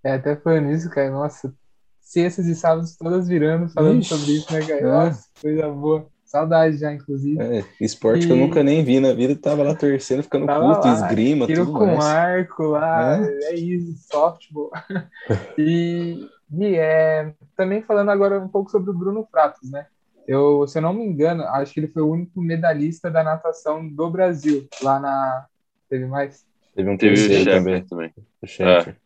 É, 0.06 0.12
até 0.12 0.36
foi 0.36 0.60
nisso, 0.60 0.88
cara. 0.88 1.10
Nossa, 1.10 1.52
sextas 2.00 2.46
e 2.46 2.54
sábados 2.54 2.96
todas 2.96 3.26
virando, 3.26 3.68
falando 3.70 3.98
Ixi, 3.98 4.08
sobre 4.08 4.32
isso, 4.34 4.52
né, 4.52 4.60
cara? 4.60 4.80
É. 4.80 4.84
Nossa, 4.84 5.24
coisa 5.42 5.68
boa. 5.68 6.06
Saudade 6.24 6.76
já, 6.78 6.92
inclusive. 6.92 7.42
É, 7.42 7.64
esporte 7.80 8.22
e... 8.22 8.26
que 8.26 8.32
eu 8.32 8.36
nunca 8.36 8.62
nem 8.62 8.84
vi 8.84 9.00
na 9.00 9.12
vida, 9.12 9.34
tava 9.34 9.64
lá 9.64 9.74
torcendo, 9.74 10.22
ficando 10.22 10.46
tava 10.46 10.74
puto, 10.74 10.86
lá, 10.86 10.94
esgrima, 10.94 11.46
tiro 11.46 11.66
tudo 11.66 11.78
com 11.78 11.86
mais. 11.86 12.04
arco 12.04 12.62
lá, 12.68 13.18
é, 13.20 13.38
é 13.46 13.54
isso, 13.54 13.96
softball. 14.08 14.70
e, 15.58 16.28
e 16.52 16.74
é, 16.76 17.32
também 17.56 17.82
falando 17.82 18.10
agora 18.10 18.40
um 18.40 18.48
pouco 18.48 18.70
sobre 18.70 18.90
o 18.90 18.94
Bruno 18.94 19.26
Pratos, 19.28 19.70
né? 19.70 19.86
Eu, 20.26 20.68
se 20.68 20.78
eu 20.78 20.82
não 20.82 20.92
me 20.92 21.04
engano, 21.04 21.42
acho 21.44 21.72
que 21.72 21.80
ele 21.80 21.88
foi 21.88 22.02
o 22.02 22.10
único 22.10 22.40
medalhista 22.40 23.10
da 23.10 23.24
natação 23.24 23.88
do 23.88 24.08
Brasil, 24.10 24.68
lá 24.82 25.00
na... 25.00 25.46
Teve 25.88 26.06
mais? 26.06 26.44
Teve 26.74 26.90
um 26.90 26.96
terceiro 26.96 27.50
também. 27.50 27.82
também. 27.82 28.12
O 28.42 28.62
É. 28.62 29.05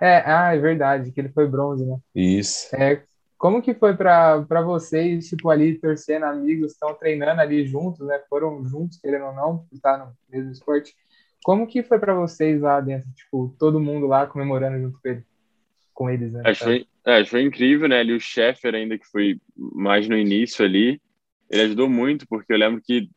é, 0.00 0.22
ah, 0.26 0.54
é 0.54 0.58
verdade, 0.58 1.10
que 1.10 1.20
ele 1.20 1.30
foi 1.30 1.46
bronze, 1.46 1.84
né? 1.84 1.98
Isso. 2.14 2.74
É, 2.74 3.02
como 3.38 3.62
que 3.62 3.74
foi 3.74 3.94
para 3.94 4.62
vocês, 4.62 5.28
tipo, 5.28 5.50
ali 5.50 5.78
torcendo, 5.78 6.24
amigos, 6.24 6.72
estão 6.72 6.94
treinando 6.94 7.40
ali 7.40 7.66
juntos, 7.66 8.06
né? 8.06 8.18
Foram 8.28 8.66
juntos, 8.66 8.98
querendo 8.98 9.26
ou 9.26 9.34
não, 9.34 9.66
estar 9.72 9.98
no 9.98 10.12
mesmo 10.28 10.50
esporte. 10.50 10.94
Como 11.44 11.66
que 11.66 11.82
foi 11.82 11.98
para 11.98 12.14
vocês 12.14 12.60
lá 12.60 12.80
dentro, 12.80 13.08
tipo, 13.12 13.54
todo 13.58 13.80
mundo 13.80 14.06
lá 14.06 14.26
comemorando 14.26 14.80
junto 14.80 15.00
com, 15.00 15.08
ele, 15.08 15.22
com 15.94 16.10
eles, 16.10 16.32
né? 16.32 16.42
Acho, 16.44 16.64
foi, 16.64 16.86
é, 17.04 17.24
foi 17.24 17.42
incrível, 17.42 17.88
né? 17.88 18.00
Ali 18.00 18.14
o 18.14 18.20
Sheffer 18.20 18.74
ainda, 18.74 18.98
que 18.98 19.06
foi 19.06 19.38
mais 19.56 20.08
no 20.08 20.16
início 20.16 20.64
ali, 20.64 21.00
ele 21.50 21.62
ajudou 21.62 21.88
muito, 21.88 22.26
porque 22.26 22.52
eu 22.52 22.58
lembro 22.58 22.82
que 22.82 23.08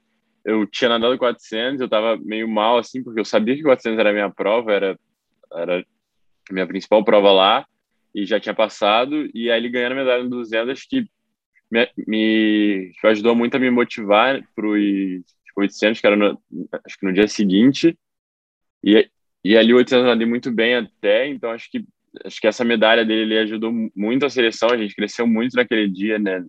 eu 0.46 0.66
tinha 0.68 0.90
nadado 0.90 1.18
400, 1.18 1.82
eu 1.82 1.90
tava 1.90 2.18
meio 2.18 2.48
mal, 2.48 2.78
assim, 2.78 3.04
porque 3.04 3.20
eu 3.20 3.26
sabia 3.26 3.56
que 3.56 3.64
400 3.64 4.00
era 4.00 4.10
a 4.10 4.14
minha 4.14 4.30
prova, 4.30 4.72
era, 4.72 5.00
era 5.54 5.86
minha 6.54 6.68
principal 6.68 7.04
prova 7.04 7.32
lá, 7.32 7.66
e 8.14 8.26
já 8.26 8.40
tinha 8.40 8.54
passado, 8.54 9.30
e 9.34 9.52
aí 9.52 9.60
ele 9.60 9.70
ganhando 9.70 9.94
a 9.94 9.96
medalha 9.96 10.24
no 10.24 10.30
200, 10.30 10.84
que 10.86 11.06
me, 11.72 11.88
me 12.08 12.92
ajudou 13.04 13.36
muito 13.36 13.56
a 13.56 13.60
me 13.60 13.70
motivar 13.70 14.42
para 14.56 14.68
os 14.68 14.80
800, 15.56 16.02
que 16.02 16.08
era 16.08 16.16
no, 16.16 16.42
acho 16.86 16.98
que 16.98 17.06
no 17.06 17.14
dia 17.14 17.28
seguinte, 17.28 17.98
e, 18.84 19.10
e 19.44 19.58
ali 19.58 19.74
o 19.74 19.78
800 19.78 20.04
eu 20.04 20.10
nadei 20.10 20.28
muito 20.28 20.52
bem 20.52 20.76
até, 20.76 21.28
então 21.28 21.52
acho 21.52 21.70
que 21.70 21.86
acho 22.26 22.42
que 22.42 22.48
essa 22.48 22.66
medalha 22.66 23.06
dele 23.06 23.22
ele 23.22 23.40
ajudou 23.40 23.72
muito 23.96 24.26
a 24.26 24.30
seleção, 24.32 24.70
a 24.72 24.78
gente 24.78 24.96
cresceu 24.96 25.28
muito 25.28 25.56
naquele 25.56 25.88
dia, 25.88 26.18
né, 26.18 26.44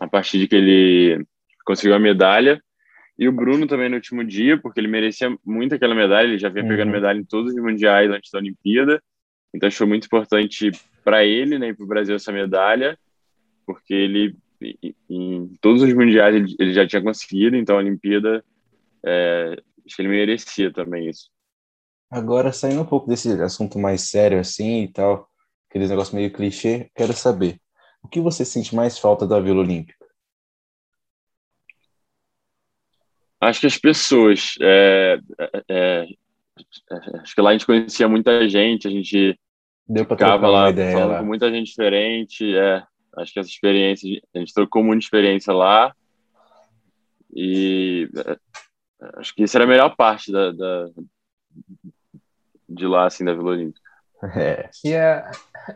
a 0.00 0.08
partir 0.08 0.38
de 0.38 0.48
que 0.48 0.56
ele 0.56 1.24
conseguiu 1.64 1.94
a 1.94 2.00
medalha, 2.00 2.60
e 3.18 3.28
o 3.28 3.32
Bruno 3.32 3.66
também 3.66 3.88
no 3.88 3.96
último 3.96 4.24
dia, 4.24 4.56
porque 4.56 4.78
ele 4.78 4.86
merecia 4.86 5.36
muito 5.44 5.74
aquela 5.74 5.94
medalha, 5.94 6.28
ele 6.28 6.38
já 6.38 6.48
vinha 6.48 6.62
uhum. 6.62 6.70
pegando 6.70 6.92
medalha 6.92 7.18
em 7.18 7.24
todos 7.24 7.52
os 7.52 7.60
mundiais 7.60 8.08
antes 8.10 8.30
da 8.30 8.38
Olimpíada. 8.38 9.02
Então 9.54 9.66
acho 9.66 9.74
que 9.74 9.78
foi 9.78 9.86
muito 9.86 10.06
importante 10.06 10.70
para 11.04 11.24
ele, 11.24 11.58
né, 11.58 11.68
e 11.68 11.74
para 11.74 11.84
o 11.84 11.88
Brasil 11.88 12.14
essa 12.14 12.32
medalha, 12.32 12.98
porque 13.66 13.94
ele 13.94 14.36
em 15.08 15.54
todos 15.60 15.82
os 15.82 15.92
mundiais 15.94 16.34
ele, 16.34 16.56
ele 16.58 16.74
já 16.74 16.86
tinha 16.86 17.00
conseguido, 17.00 17.56
então 17.56 17.76
a 17.76 17.78
Olimpíada 17.78 18.44
é, 19.06 19.56
acho 19.86 19.94
que 19.94 20.02
ele 20.02 20.08
merecia 20.08 20.72
também 20.72 21.08
isso. 21.08 21.30
Agora 22.10 22.52
saindo 22.52 22.82
um 22.82 22.86
pouco 22.86 23.08
desse 23.08 23.30
assunto 23.40 23.78
mais 23.78 24.10
sério 24.10 24.40
assim 24.40 24.82
e 24.82 24.88
tal, 24.92 25.28
aqueles 25.68 25.90
negócios 25.90 26.14
meio 26.14 26.32
clichê, 26.32 26.90
quero 26.94 27.12
saber 27.12 27.60
o 28.02 28.08
que 28.08 28.20
você 28.20 28.44
sente 28.44 28.74
mais 28.74 28.98
falta 28.98 29.26
da 29.26 29.40
Vila 29.40 29.60
Olímpica? 29.60 30.06
Acho 33.40 33.60
que 33.60 33.66
as 33.66 33.78
pessoas. 33.78 34.54
É, 34.60 35.18
é, 35.38 35.62
é, 35.68 36.06
acho 37.20 37.34
que 37.34 37.40
lá 37.40 37.50
a 37.50 37.52
gente 37.52 37.66
conhecia 37.66 38.08
muita 38.08 38.48
gente, 38.48 38.86
a 38.88 38.90
gente 38.90 39.38
Deu 39.86 40.04
ficava 40.04 40.48
lá 40.48 40.72
falando 40.72 41.08
lá. 41.08 41.18
com 41.20 41.24
muita 41.24 41.50
gente 41.50 41.68
diferente. 41.68 42.54
É, 42.54 42.82
acho 43.16 43.32
que 43.32 43.40
essa 43.40 43.48
experiência, 43.48 44.20
a 44.34 44.38
gente 44.38 44.52
trocou 44.52 44.82
muita 44.82 45.04
experiência 45.04 45.52
lá. 45.52 45.94
E 47.34 48.08
é, 48.16 48.36
acho 49.16 49.34
que 49.34 49.42
isso 49.42 49.56
era 49.56 49.64
a 49.64 49.68
melhor 49.68 49.96
parte 49.96 50.30
da, 50.30 50.52
da 50.52 50.88
de 52.68 52.86
lá, 52.86 53.06
assim, 53.06 53.24
da 53.24 53.32
Vila 53.32 53.50
Olímpica. 53.50 53.88
É. 54.36 54.68
E, 54.84 54.92
é, 54.92 55.30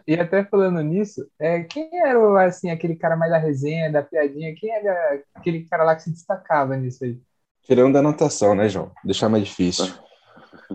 e 0.07 0.15
até 0.15 0.45
falando 0.45 0.81
nisso, 0.83 1.27
é, 1.39 1.63
quem 1.63 1.89
era 2.01 2.45
assim, 2.45 2.71
aquele 2.71 2.97
cara 2.97 3.17
mais 3.17 3.31
da 3.31 3.39
resenha, 3.39 3.91
da 3.91 4.03
piadinha? 4.03 4.55
Quem 4.55 4.71
era 4.71 5.23
aquele 5.35 5.65
cara 5.65 5.85
lá 5.85 5.95
que 5.95 6.03
se 6.03 6.11
destacava 6.11 6.77
nisso 6.77 7.05
aí? 7.05 7.19
Tirando 7.63 7.93
da 7.95 8.03
natação, 8.03 8.55
né, 8.55 8.69
João? 8.69 8.91
Deixar 9.05 9.29
mais 9.29 9.45
difícil. 9.45 9.85
ah, 9.87 10.05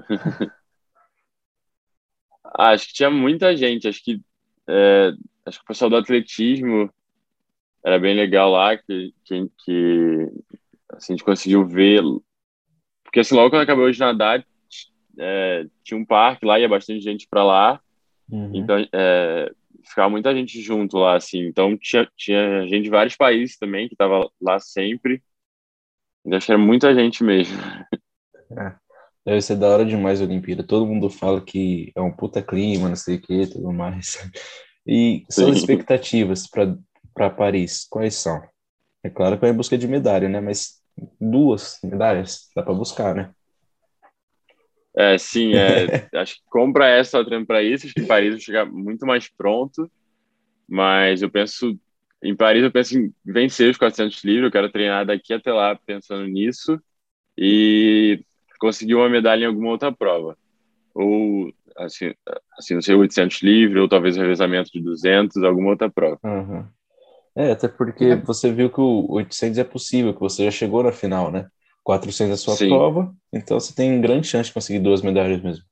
acho 2.57 2.87
que 2.87 2.93
tinha 2.93 3.09
muita 3.09 3.55
gente. 3.55 3.87
Acho 3.87 4.03
que, 4.03 4.21
é, 4.67 5.11
acho 5.45 5.59
que 5.59 5.63
o 5.63 5.67
pessoal 5.67 5.89
do 5.89 5.97
atletismo 5.97 6.91
era 7.85 7.99
bem 7.99 8.15
legal 8.15 8.51
lá, 8.51 8.77
que, 8.77 9.13
que, 9.23 9.49
que 9.63 10.31
assim, 10.89 11.13
a 11.13 11.15
gente 11.15 11.23
conseguiu 11.23 11.65
ver. 11.65 12.01
Porque 13.03 13.19
assim, 13.21 13.35
logo 13.35 13.49
quando 13.49 13.61
acabou 13.61 13.89
de 13.89 13.99
nadar, 13.99 14.45
é, 15.17 15.65
tinha 15.83 15.97
um 15.97 16.05
parque 16.05 16.45
lá, 16.45 16.59
ia 16.59 16.69
bastante 16.69 17.01
gente 17.01 17.27
para 17.27 17.43
lá. 17.43 17.81
Uhum. 18.29 18.51
Então, 18.53 18.75
é, 18.93 19.51
ficava 19.83 20.09
muita 20.09 20.33
gente 20.35 20.61
junto 20.61 20.97
lá, 20.97 21.15
assim. 21.15 21.39
Então, 21.47 21.77
tinha, 21.77 22.09
tinha 22.15 22.67
gente 22.67 22.83
de 22.83 22.89
vários 22.89 23.15
países 23.15 23.57
também 23.57 23.87
que 23.87 23.95
tava 23.95 24.29
lá 24.41 24.59
sempre. 24.59 25.23
Então, 26.25 26.37
acho 26.37 26.45
que 26.45 26.51
era 26.51 26.61
muita 26.61 26.93
gente 26.93 27.23
mesmo. 27.23 27.57
É. 28.51 28.75
Deve 29.27 29.41
ser 29.41 29.57
da 29.57 29.67
hora 29.67 29.83
demais 29.83 30.21
a 30.21 30.23
Olimpíada. 30.23 30.63
Todo 30.63 30.85
mundo 30.85 31.09
fala 31.09 31.41
que 31.41 31.91
é 31.93 31.99
um 31.99 32.09
puta 32.09 32.41
clima, 32.41 32.87
não 32.87 32.95
sei 32.95 33.17
o 33.17 33.21
que, 33.21 33.45
tudo 33.45 33.73
mais. 33.73 34.17
E 34.87 35.25
suas 35.29 35.57
expectativas 35.57 36.47
para 36.47 37.29
Paris, 37.29 37.85
quais 37.89 38.15
são? 38.15 38.41
É 39.03 39.09
claro 39.09 39.35
que 39.35 39.41
vai 39.41 39.49
em 39.49 39.53
busca 39.53 39.77
de 39.77 39.85
medalha, 39.85 40.29
né? 40.29 40.39
Mas 40.39 40.81
duas 41.19 41.77
medalhas 41.83 42.49
dá 42.55 42.63
para 42.63 42.73
buscar, 42.73 43.13
né? 43.13 43.33
É, 44.95 45.17
sim, 45.17 45.55
é, 45.55 46.07
acho 46.15 46.35
que 46.35 46.43
compra 46.49 46.87
essa 46.87 47.21
treino 47.25 47.45
para 47.45 47.61
isso, 47.61 47.85
acho 47.85 47.95
que 47.95 48.05
Paris 48.05 48.31
vai 48.31 48.39
chegar 48.39 48.65
muito 48.65 49.05
mais 49.05 49.29
pronto, 49.29 49.91
mas 50.65 51.21
eu 51.21 51.29
penso, 51.29 51.77
em 52.23 52.33
Paris 52.33 52.63
eu 52.63 52.71
penso 52.71 52.97
em 52.97 53.13
vencer 53.25 53.69
os 53.69 53.77
400 53.77 54.23
livres, 54.23 54.45
eu 54.45 54.51
quero 54.51 54.71
treinar 54.71 55.05
daqui 55.05 55.33
até 55.33 55.51
lá 55.51 55.75
pensando 55.85 56.25
nisso 56.25 56.81
e 57.37 58.23
conseguir 58.57 58.95
uma 58.95 59.09
medalha 59.09 59.43
em 59.43 59.47
alguma 59.47 59.69
outra 59.69 59.91
prova. 59.91 60.37
Ou, 60.93 61.51
assim, 61.77 62.13
assim 62.57 62.73
não 62.73 62.81
sei, 62.81 62.95
800 62.95 63.41
livre, 63.41 63.79
ou 63.79 63.87
talvez 63.87 64.17
o 64.17 64.21
revezamento 64.21 64.71
de 64.71 64.81
200, 64.81 65.43
alguma 65.43 65.69
outra 65.69 65.89
prova. 65.89 66.19
Uhum. 66.23 66.65
É, 67.35 67.51
até 67.51 67.67
porque 67.67 68.15
você 68.15 68.51
viu 68.51 68.69
que 68.69 68.81
o 68.81 69.11
800 69.11 69.59
é 69.59 69.63
possível, 69.63 70.13
que 70.13 70.19
você 70.19 70.45
já 70.45 70.51
chegou 70.51 70.81
na 70.81 70.91
final, 70.91 71.31
né? 71.31 71.47
400 71.83 72.31
é 72.31 72.33
a 72.33 72.37
sua 72.37 72.55
Sim. 72.55 72.69
prova, 72.69 73.15
então 73.31 73.59
você 73.59 73.73
tem 73.73 74.01
grande 74.01 74.27
chance 74.27 74.49
de 74.49 74.53
conseguir 74.53 74.79
duas 74.79 75.01
medalhas 75.01 75.41
mesmo. 75.41 75.63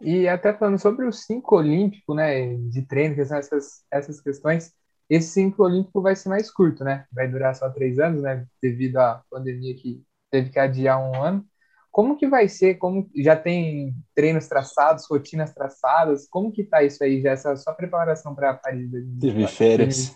E 0.00 0.28
até 0.28 0.52
falando 0.52 0.78
sobre 0.78 1.06
o 1.06 1.12
cinco 1.12 1.56
olímpico, 1.56 2.14
né, 2.14 2.54
de 2.54 2.82
treino, 2.82 3.14
que 3.14 3.24
são 3.24 3.36
essas, 3.36 3.82
essas 3.90 4.20
questões, 4.20 4.72
esse 5.10 5.28
cinco 5.28 5.64
olímpico 5.64 6.02
vai 6.02 6.14
ser 6.14 6.28
mais 6.28 6.50
curto, 6.50 6.84
né? 6.84 7.06
Vai 7.10 7.26
durar 7.26 7.54
só 7.54 7.68
três 7.70 7.98
anos, 7.98 8.22
né? 8.22 8.46
Devido 8.62 8.98
à 8.98 9.22
pandemia 9.30 9.74
que 9.74 10.02
teve 10.30 10.50
que 10.50 10.58
adiar 10.58 10.98
um 10.98 11.22
ano. 11.22 11.46
Como 11.90 12.16
que 12.16 12.28
vai 12.28 12.48
ser? 12.48 12.76
Como 12.76 13.10
já 13.16 13.34
tem 13.34 13.94
treinos 14.14 14.46
traçados, 14.46 15.08
rotinas 15.08 15.52
traçadas? 15.52 16.28
Como 16.28 16.52
que 16.52 16.62
tá 16.62 16.82
isso 16.82 17.02
aí 17.02 17.20
já 17.20 17.30
essa 17.30 17.56
sua 17.56 17.74
preparação 17.74 18.34
para 18.34 18.54
Paris 18.54 18.90
2024? 18.90 19.20
Teve 19.20 19.46
férias. 19.46 20.14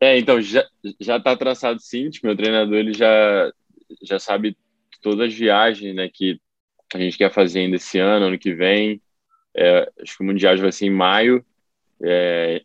É, 0.00 0.18
então 0.18 0.40
já 0.40 0.64
já 1.00 1.20
tá 1.20 1.36
traçado 1.36 1.80
sim, 1.80 2.08
tipo, 2.08 2.26
meu 2.26 2.36
treinador 2.36 2.76
ele 2.76 2.94
já 2.94 3.52
já 4.02 4.18
sabe 4.18 4.56
todas 5.02 5.28
as 5.28 5.34
viagens, 5.34 5.94
né, 5.94 6.08
que 6.12 6.40
a 6.94 6.98
gente 6.98 7.18
quer 7.18 7.32
fazer 7.32 7.60
ainda 7.60 7.76
esse 7.76 7.98
ano, 7.98 8.26
ano 8.26 8.38
que 8.38 8.54
vem. 8.54 9.02
É, 9.54 9.90
acho 10.00 10.16
que 10.16 10.22
o 10.22 10.26
mundial 10.26 10.56
vai 10.56 10.72
ser 10.72 10.86
em 10.86 10.90
maio. 10.90 11.44
É, 12.02 12.62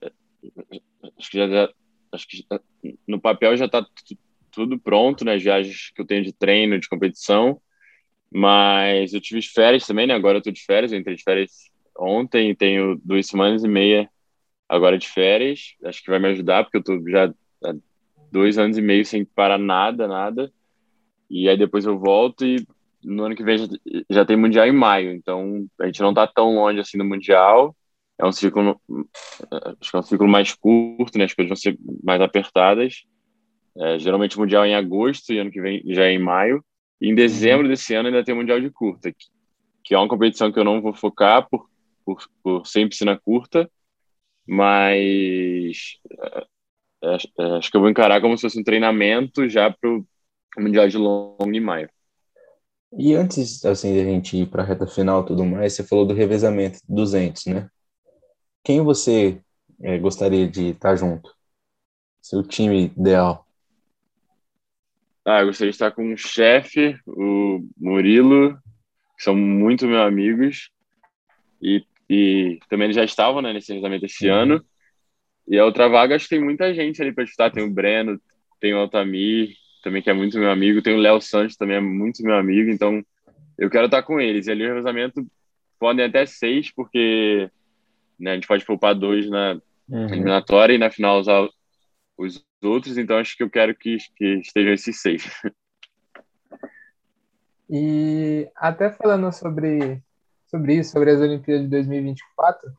acho 1.18 1.32
que 1.32 1.38
já 1.38 1.70
acho 2.12 2.28
que 2.28 2.46
no 3.08 3.20
papel 3.20 3.58
já 3.58 3.66
está 3.66 3.86
tudo 4.54 4.80
pronto, 4.80 5.26
né, 5.26 5.38
viagens 5.38 5.92
que 5.94 6.02
eu 6.02 6.06
tenho 6.06 6.24
de 6.24 6.34
treino, 6.34 6.80
de 6.80 6.88
competição. 6.88 7.60
Mas 8.32 9.14
eu 9.14 9.22
tive 9.22 9.42
férias 9.42 9.86
também, 9.86 10.08
né? 10.08 10.14
Agora 10.14 10.40
eu 10.40 10.42
tô 10.42 10.52
de 10.52 10.64
férias, 10.64 10.92
eu 10.92 11.00
entrei 11.00 11.16
de 11.16 11.24
férias 11.24 11.52
ontem 11.98 12.56
tenho 12.56 13.00
duas 13.04 13.28
semanas 13.28 13.64
e 13.64 13.68
meia 13.68 14.10
agora 14.68 14.98
de 14.98 15.08
férias. 15.08 15.76
Acho 15.84 16.04
que 16.04 16.10
vai 16.10 16.20
me 16.20 16.30
ajudar, 16.30 16.64
porque 16.64 16.78
eu 16.78 16.84
tô 16.84 17.10
já 17.10 17.32
há 17.64 17.74
dois 18.32 18.58
anos 18.58 18.78
e 18.78 18.82
meio 18.82 19.06
sem 19.06 19.24
parar 19.24 19.58
nada, 19.58 20.08
nada. 20.08 20.52
E 21.30 21.48
aí 21.48 21.58
depois 21.58 21.86
eu 21.86 21.98
volto 21.98 22.46
e 22.46 22.66
no 23.04 23.26
ano 23.26 23.36
que 23.36 23.44
vem 23.44 23.58
já, 23.58 23.68
já 24.10 24.26
tem 24.26 24.38
Mundial 24.38 24.68
em 24.68 24.72
maio. 24.72 25.14
Então 25.14 25.66
a 25.80 25.86
gente 25.86 26.02
não 26.02 26.14
tá 26.14 26.28
tão 26.28 26.56
longe 26.56 26.80
assim 26.80 26.98
do 26.98 27.06
Mundial. 27.06 27.76
É 28.18 28.26
um 28.26 28.32
ciclo, 28.32 28.80
acho 29.80 29.92
que 29.92 29.98
é 29.98 30.00
um 30.00 30.04
ciclo 30.04 30.28
mais 30.28 30.54
curto, 30.54 31.18
né? 31.18 31.26
As 31.26 31.34
coisas 31.34 31.50
vão 31.50 31.56
ser 31.56 31.78
mais 32.04 32.22
apertadas. 32.22 33.04
É, 33.78 33.98
geralmente 34.00 34.38
o 34.38 34.40
Mundial 34.40 34.64
é 34.64 34.70
em 34.70 34.76
agosto 34.76 35.34
e 35.34 35.40
ano 35.40 35.52
que 35.52 35.62
vem 35.62 35.82
já 35.88 36.06
é 36.06 36.12
em 36.12 36.20
maio. 36.20 36.64
E 37.02 37.10
em 37.10 37.16
dezembro 37.16 37.68
desse 37.68 37.94
ano 37.94 38.08
ainda 38.08 38.24
tem 38.24 38.34
o 38.34 38.38
Mundial 38.38 38.62
de 38.62 38.70
Curta, 38.70 39.12
que, 39.12 39.26
que 39.84 39.96
é 39.96 39.98
uma 39.98 40.08
competição 40.08 40.52
que 40.52 40.60
eu 40.60 40.64
não 40.64 40.82
vou 40.82 40.94
focar 40.94 41.48
por, 41.50 41.68
por, 42.06 42.24
por 42.44 42.68
ser 42.68 42.82
em 42.82 42.90
piscina 42.90 43.20
curta, 43.20 43.70
mas 44.48 45.98
é, 46.22 46.46
é, 47.04 47.18
é, 47.40 47.58
acho 47.58 47.72
que 47.72 47.78
eu 47.78 47.82
vou 47.82 47.90
encarar 47.90 48.22
como 48.22 48.38
se 48.38 48.42
fosse 48.44 48.60
um 48.60 48.64
treinamento 48.64 49.50
já 49.50 49.72
para 49.72 49.90
o 49.90 50.06
Mundial 50.58 50.88
de 50.88 50.98
Longo 50.98 51.52
em 51.52 51.60
maio. 51.60 51.90
E 52.98 53.16
antes 53.16 53.66
assim, 53.66 53.94
de 53.94 54.02
a 54.02 54.04
gente 54.04 54.38
ir 54.38 54.50
para 54.50 54.62
a 54.62 54.66
reta 54.66 54.86
final 54.86 55.24
e 55.24 55.26
tudo 55.26 55.44
mais, 55.44 55.74
você 55.74 55.84
falou 55.84 56.06
do 56.06 56.14
revezamento 56.14 56.80
200, 56.88 57.48
né? 57.48 57.70
Quem 58.64 58.82
você 58.82 59.42
é, 59.82 59.98
gostaria 59.98 60.48
de 60.48 60.70
estar 60.70 60.96
junto? 60.96 61.36
Seu 62.22 62.44
time 62.44 62.86
ideal? 62.86 63.46
Ah, 65.26 65.42
eu 65.42 65.48
gostaria 65.48 65.72
de 65.72 65.76
estar 65.76 65.92
com 65.92 66.14
o 66.14 66.18
chefe, 66.18 66.98
o 67.08 67.66
Murilo, 67.78 68.56
que 69.18 69.24
são 69.24 69.36
muito 69.36 69.88
meus 69.88 70.06
amigos, 70.06 70.70
e 71.62 71.86
e 72.10 72.60
também 72.70 72.86
eles 72.86 72.96
já 72.96 73.04
estavam 73.04 73.42
né, 73.42 73.54
nesse 73.54 73.70
revezamento 73.72 74.06
esse 74.06 74.30
uhum. 74.30 74.36
ano. 74.36 74.66
E 75.48 75.58
a 75.58 75.66
outra 75.66 75.88
vaga, 75.88 76.16
acho 76.16 76.26
que 76.26 76.36
tem 76.36 76.44
muita 76.44 76.74
gente 76.74 77.02
ali 77.02 77.12
para 77.12 77.24
disputar. 77.24 77.52
Tem 77.52 77.64
o 77.64 77.72
Breno, 77.72 78.22
tem 78.60 78.74
o 78.74 78.78
Altamir, 78.78 79.56
também 79.84 80.02
que 80.02 80.10
é 80.10 80.14
muito 80.14 80.38
meu 80.38 80.52
amigo. 80.52 80.82
Tem 80.82 80.94
o 80.94 81.00
Léo 81.00 81.20
Santos, 81.20 81.56
também 81.56 81.78
é 81.78 81.82
muito 81.82 82.24
meu 82.24 82.36
amigo. 82.36 82.70
Então, 82.70 83.04
eu 83.58 83.70
quero 83.70 83.86
estar 83.86 84.04
com 84.04 84.20
eles. 84.20 84.48
E 84.48 84.52
ali 84.52 84.64
o 84.64 84.68
revezamento 84.68 85.26
podem 85.80 86.06
até 86.06 86.26
seis, 86.26 86.72
porque 86.72 87.50
né, 88.20 88.32
a 88.32 88.36
gente 88.36 88.48
pode 88.48 88.64
poupar 88.64 88.94
dois 88.94 89.30
na 89.30 89.60
uhum. 89.90 90.08
eliminatória 90.08 90.76
e 90.76 90.78
na 90.78 90.92
final 90.92 91.20
usar 91.20 91.48
os 92.18 92.46
outros. 92.64 92.98
Então, 92.98 93.18
acho 93.18 93.36
que 93.36 93.44
eu 93.44 93.50
quero 93.50 93.76
que, 93.76 93.98
que 94.16 94.40
estejam 94.40 94.74
esses 94.74 95.02
seis. 95.02 95.24
E 97.70 98.48
até 98.56 98.92
falando 98.92 99.32
sobre 99.32 100.02
sobre 100.48 100.76
isso, 100.76 100.92
sobre 100.92 101.10
as 101.10 101.20
Olimpíadas 101.20 101.64
de 101.64 101.70
2024, 101.72 102.72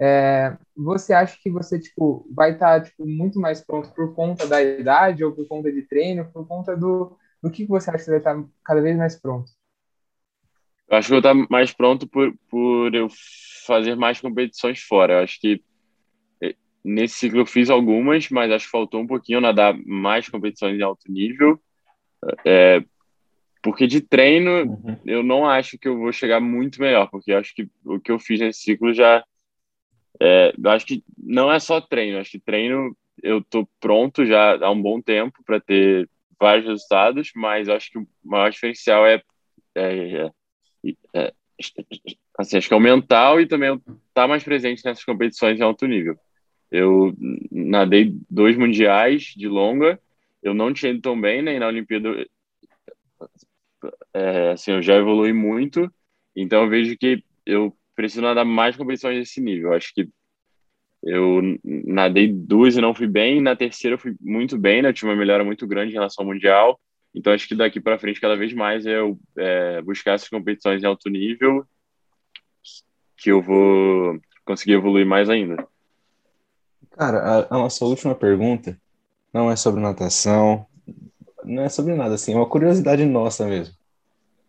é, 0.00 0.56
você 0.74 1.12
acha 1.12 1.36
que 1.38 1.50
você 1.50 1.78
tipo 1.78 2.26
vai 2.34 2.52
estar 2.52 2.80
tá, 2.80 2.86
tipo, 2.86 3.04
muito 3.04 3.38
mais 3.38 3.60
pronto 3.60 3.90
por 3.90 4.14
conta 4.14 4.46
da 4.46 4.62
idade 4.62 5.22
ou 5.22 5.32
por 5.32 5.46
conta 5.46 5.70
de 5.70 5.82
treino, 5.82 6.30
por 6.32 6.46
conta 6.48 6.74
do, 6.74 7.18
do 7.42 7.50
que 7.50 7.66
você 7.66 7.90
acha 7.90 8.04
que 8.04 8.10
vai 8.10 8.18
estar 8.18 8.34
tá 8.34 8.44
cada 8.64 8.80
vez 8.80 8.96
mais 8.96 9.20
pronto? 9.20 9.50
Eu 10.88 10.96
acho 10.96 11.08
que 11.08 11.14
eu 11.14 11.20
vou 11.20 11.30
estar 11.30 11.38
tá 11.38 11.46
mais 11.50 11.70
pronto 11.72 12.08
por, 12.08 12.32
por 12.48 12.94
eu 12.94 13.08
fazer 13.66 13.94
mais 13.94 14.20
competições 14.20 14.80
fora. 14.80 15.14
Eu 15.14 15.24
acho 15.24 15.38
que 15.38 15.62
nesse 16.84 17.14
ciclo 17.14 17.40
eu 17.40 17.46
fiz 17.46 17.70
algumas, 17.70 18.28
mas 18.30 18.50
acho 18.50 18.66
que 18.66 18.70
faltou 18.70 19.00
um 19.00 19.06
pouquinho 19.06 19.40
nadar 19.40 19.76
mais 19.86 20.28
competições 20.28 20.78
em 20.78 20.82
alto 20.82 21.10
nível. 21.10 21.60
É, 22.44 22.82
porque 23.62 23.86
de 23.86 24.00
treino, 24.00 24.62
uhum. 24.62 24.96
eu 25.04 25.22
não 25.22 25.48
acho 25.48 25.78
que 25.78 25.88
eu 25.88 25.98
vou 25.98 26.12
chegar 26.12 26.40
muito 26.40 26.80
melhor, 26.80 27.08
porque 27.10 27.32
acho 27.32 27.54
que 27.54 27.68
o 27.84 28.00
que 28.00 28.10
eu 28.10 28.18
fiz 28.18 28.40
nesse 28.40 28.60
ciclo 28.60 28.92
já. 28.92 29.24
É, 30.20 30.52
eu 30.56 30.70
acho 30.70 30.86
que 30.86 31.04
não 31.16 31.50
é 31.52 31.60
só 31.60 31.80
treino, 31.80 32.18
acho 32.18 32.32
que 32.32 32.40
treino 32.40 32.96
eu 33.22 33.42
tô 33.42 33.68
pronto 33.80 34.24
já 34.24 34.56
há 34.64 34.70
um 34.70 34.80
bom 34.80 35.00
tempo 35.00 35.42
para 35.44 35.60
ter 35.60 36.08
vários 36.38 36.66
resultados, 36.66 37.30
mas 37.34 37.68
acho 37.68 37.90
que 37.90 37.98
o 37.98 38.08
maior 38.24 38.50
diferencial 38.50 39.06
é, 39.06 39.22
é, 39.74 40.30
é, 40.84 40.94
é 41.14 41.32
assim, 42.38 42.56
acho 42.56 42.68
que 42.68 42.74
é 42.74 42.76
o 42.76 42.80
mental 42.80 43.40
e 43.40 43.46
também 43.46 43.74
estar 43.74 43.94
tá 44.14 44.28
mais 44.28 44.44
presente 44.44 44.84
nessas 44.84 45.04
competições 45.04 45.58
em 45.58 45.62
alto 45.62 45.86
nível. 45.86 46.16
Eu 46.70 47.14
nadei 47.50 48.14
dois 48.30 48.56
mundiais 48.56 49.32
de 49.36 49.48
longa, 49.48 50.00
eu 50.42 50.54
não 50.54 50.72
tinha 50.72 50.92
ido 50.92 51.00
tão 51.00 51.20
bem, 51.20 51.42
né? 51.42 51.54
E 51.54 51.58
na 51.58 51.68
Olimpíada 51.68 52.26
é, 54.14 54.50
assim, 54.52 54.72
eu 54.72 54.82
já 54.82 54.96
evolui 54.96 55.32
muito, 55.32 55.92
então 56.36 56.62
eu 56.64 56.68
vejo 56.68 56.96
que 56.98 57.22
eu 57.46 57.76
preciso 57.94 58.22
nadar 58.22 58.44
mais 58.44 58.76
competições 58.76 59.18
desse 59.18 59.40
nível. 59.40 59.72
Acho 59.72 59.92
que 59.94 60.08
eu 61.02 61.40
nadei 61.64 62.32
duas 62.32 62.76
e 62.76 62.80
não 62.80 62.94
fui 62.94 63.06
bem, 63.06 63.40
na 63.40 63.54
terceira 63.56 63.94
eu 63.94 63.98
fui 63.98 64.14
muito 64.20 64.58
bem, 64.58 64.82
né? 64.82 64.88
Eu 64.88 64.92
tive 64.92 65.06
uma 65.10 65.16
melhora 65.16 65.44
muito 65.44 65.66
grande 65.66 65.90
em 65.92 65.94
relação 65.94 66.24
ao 66.24 66.32
Mundial, 66.32 66.80
Então, 67.14 67.32
acho 67.32 67.48
que 67.48 67.54
daqui 67.54 67.80
para 67.80 67.98
frente, 67.98 68.20
cada 68.20 68.36
vez 68.36 68.52
mais, 68.52 68.86
eu 68.86 69.18
é, 69.36 69.82
buscar 69.82 70.12
essas 70.14 70.28
competições 70.28 70.82
em 70.82 70.86
alto 70.86 71.08
nível 71.08 71.64
que 73.16 73.30
eu 73.30 73.42
vou 73.42 74.20
conseguir 74.44 74.74
evoluir 74.74 75.06
mais 75.06 75.28
ainda. 75.28 75.56
Cara, 76.98 77.18
a, 77.18 77.54
a 77.54 77.58
nossa 77.58 77.84
última 77.84 78.12
pergunta 78.12 78.76
não 79.32 79.48
é 79.48 79.54
sobre 79.54 79.80
natação, 79.80 80.66
não 81.44 81.62
é 81.62 81.68
sobre 81.68 81.94
nada, 81.94 82.16
assim, 82.16 82.32
é 82.32 82.36
uma 82.36 82.48
curiosidade 82.48 83.04
nossa 83.04 83.46
mesmo. 83.46 83.72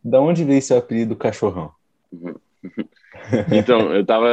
Da 0.03 0.19
onde 0.19 0.43
veio 0.43 0.59
seu 0.59 0.77
apelido 0.79 1.15
cachorrão? 1.15 1.71
então, 3.53 3.93
eu 3.93 4.03
tava 4.03 4.27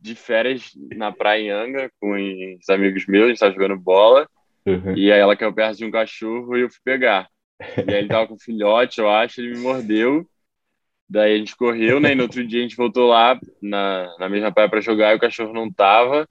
de 0.00 0.16
férias 0.16 0.72
na 0.96 1.12
praia 1.12 1.42
em 1.42 1.50
Anga 1.50 1.92
com 2.00 2.12
os 2.12 2.68
amigos 2.68 3.06
meus, 3.06 3.26
a 3.26 3.28
gente 3.28 3.38
tava 3.38 3.54
jogando 3.54 3.78
bola, 3.78 4.28
uhum. 4.66 4.96
e 4.96 5.12
aí 5.12 5.20
ela 5.20 5.36
caiu 5.36 5.54
perto 5.54 5.78
de 5.78 5.84
um 5.84 5.92
cachorro 5.92 6.56
e 6.56 6.62
eu 6.62 6.70
fui 6.70 6.80
pegar. 6.84 7.28
E 7.86 7.94
aí 7.94 8.00
ele 8.00 8.08
tava 8.08 8.26
com 8.26 8.34
um 8.34 8.38
filhote, 8.38 9.00
eu 9.00 9.08
acho, 9.08 9.40
ele 9.40 9.54
me 9.54 9.58
mordeu. 9.58 10.26
Daí 11.08 11.34
a 11.34 11.38
gente 11.38 11.54
correu, 11.54 12.00
né? 12.00 12.12
E 12.12 12.14
no 12.16 12.24
outro 12.24 12.44
dia 12.44 12.58
a 12.58 12.62
gente 12.62 12.74
voltou 12.74 13.06
lá 13.06 13.38
na, 13.60 14.12
na 14.18 14.28
mesma 14.28 14.50
praia 14.50 14.68
para 14.68 14.80
jogar 14.80 15.12
e 15.12 15.16
o 15.16 15.20
cachorro 15.20 15.52
não 15.52 15.70
tava. 15.70 16.26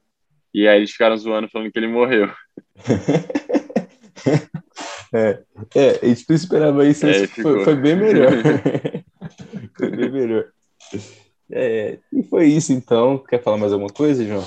E 0.54 0.68
aí 0.68 0.78
eles 0.78 0.92
ficaram 0.92 1.18
zoando 1.18 1.50
falando 1.50 1.72
que 1.72 1.80
ele 1.80 1.88
morreu. 1.88 2.30
é, 5.14 5.44
é, 5.76 6.00
a 6.02 6.06
gente 6.06 6.26
não 6.28 6.36
esperava 6.36 6.86
isso, 6.86 7.06
é, 7.06 7.28
foi, 7.28 7.64
foi, 7.64 7.76
bem 7.76 7.96
melhor. 7.96 8.32
foi 9.78 9.92
bem 9.92 10.12
melhor. 10.12 10.52
É, 11.50 12.00
e 12.12 12.24
foi 12.24 12.48
isso 12.48 12.74
então. 12.74 13.18
Quer 13.18 13.42
falar 13.42 13.58
mais 13.58 13.72
alguma 13.72 13.92
coisa, 13.92 14.26
João? 14.26 14.46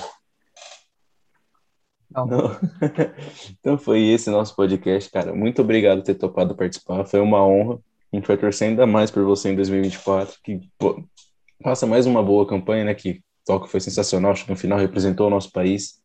Não. 2.10 2.26
Não. 2.26 2.60
então 3.58 3.78
foi 3.78 4.02
esse 4.02 4.30
nosso 4.30 4.54
podcast, 4.54 5.10
cara. 5.10 5.34
Muito 5.34 5.62
obrigado 5.62 5.98
por 5.98 6.04
ter 6.04 6.14
topado 6.14 6.54
participar. 6.54 7.04
Foi 7.04 7.20
uma 7.20 7.44
honra. 7.44 7.80
A 8.12 8.16
gente 8.16 8.28
vai 8.28 8.36
torcer 8.36 8.68
ainda 8.68 8.86
mais 8.86 9.10
por 9.10 9.24
você 9.24 9.50
em 9.50 9.56
2024. 9.56 10.38
Que 10.42 10.60
pô, 10.78 11.02
faça 11.62 11.86
mais 11.86 12.06
uma 12.06 12.22
boa 12.22 12.46
campanha, 12.46 12.84
né? 12.84 12.94
Que 12.94 13.22
Tóquio 13.44 13.68
foi 13.68 13.80
sensacional. 13.80 14.32
Acho 14.32 14.44
que 14.44 14.50
no 14.50 14.56
final 14.56 14.78
representou 14.78 15.26
o 15.26 15.30
nosso 15.30 15.52
país. 15.52 16.02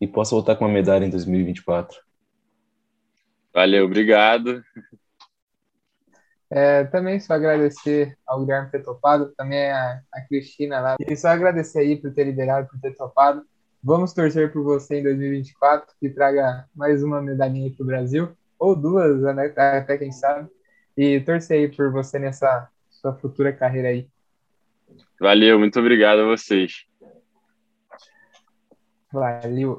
E 0.00 0.06
possa 0.06 0.34
voltar 0.34 0.56
com 0.56 0.64
uma 0.64 0.72
medalha 0.72 1.06
em 1.06 1.10
2024. 1.10 1.98
Valeu, 3.52 3.86
obrigado. 3.86 4.62
É, 6.50 6.84
também 6.84 7.18
só 7.18 7.32
agradecer 7.32 8.16
ao 8.26 8.40
Guilherme 8.40 8.66
por 8.66 8.72
ter 8.72 8.84
topado, 8.84 9.32
também 9.36 9.70
a, 9.70 10.00
a 10.12 10.20
Cristina 10.20 10.80
lá. 10.80 10.96
E 11.00 11.16
só 11.16 11.28
agradecer 11.28 11.80
aí 11.80 11.96
por 11.96 12.12
ter 12.12 12.24
liberado, 12.24 12.68
por 12.68 12.78
ter 12.78 12.94
topado. 12.94 13.42
Vamos 13.82 14.12
torcer 14.12 14.52
por 14.52 14.62
você 14.62 15.00
em 15.00 15.02
2024, 15.02 15.94
que 15.98 16.10
traga 16.10 16.66
mais 16.74 17.02
uma 17.02 17.22
medalhinha 17.22 17.72
para 17.74 17.82
o 17.82 17.86
Brasil, 17.86 18.36
ou 18.58 18.74
duas, 18.74 19.22
né, 19.22 19.52
até 19.56 19.96
quem 19.96 20.12
sabe. 20.12 20.48
E 20.96 21.20
torcer 21.20 21.58
aí 21.58 21.68
por 21.68 21.90
você 21.90 22.18
nessa 22.18 22.68
sua 22.90 23.14
futura 23.14 23.52
carreira 23.52 23.88
aí. 23.88 24.08
Valeu, 25.20 25.58
muito 25.58 25.78
obrigado 25.80 26.20
a 26.20 26.26
vocês. 26.26 26.84
Valeu. 29.12 29.78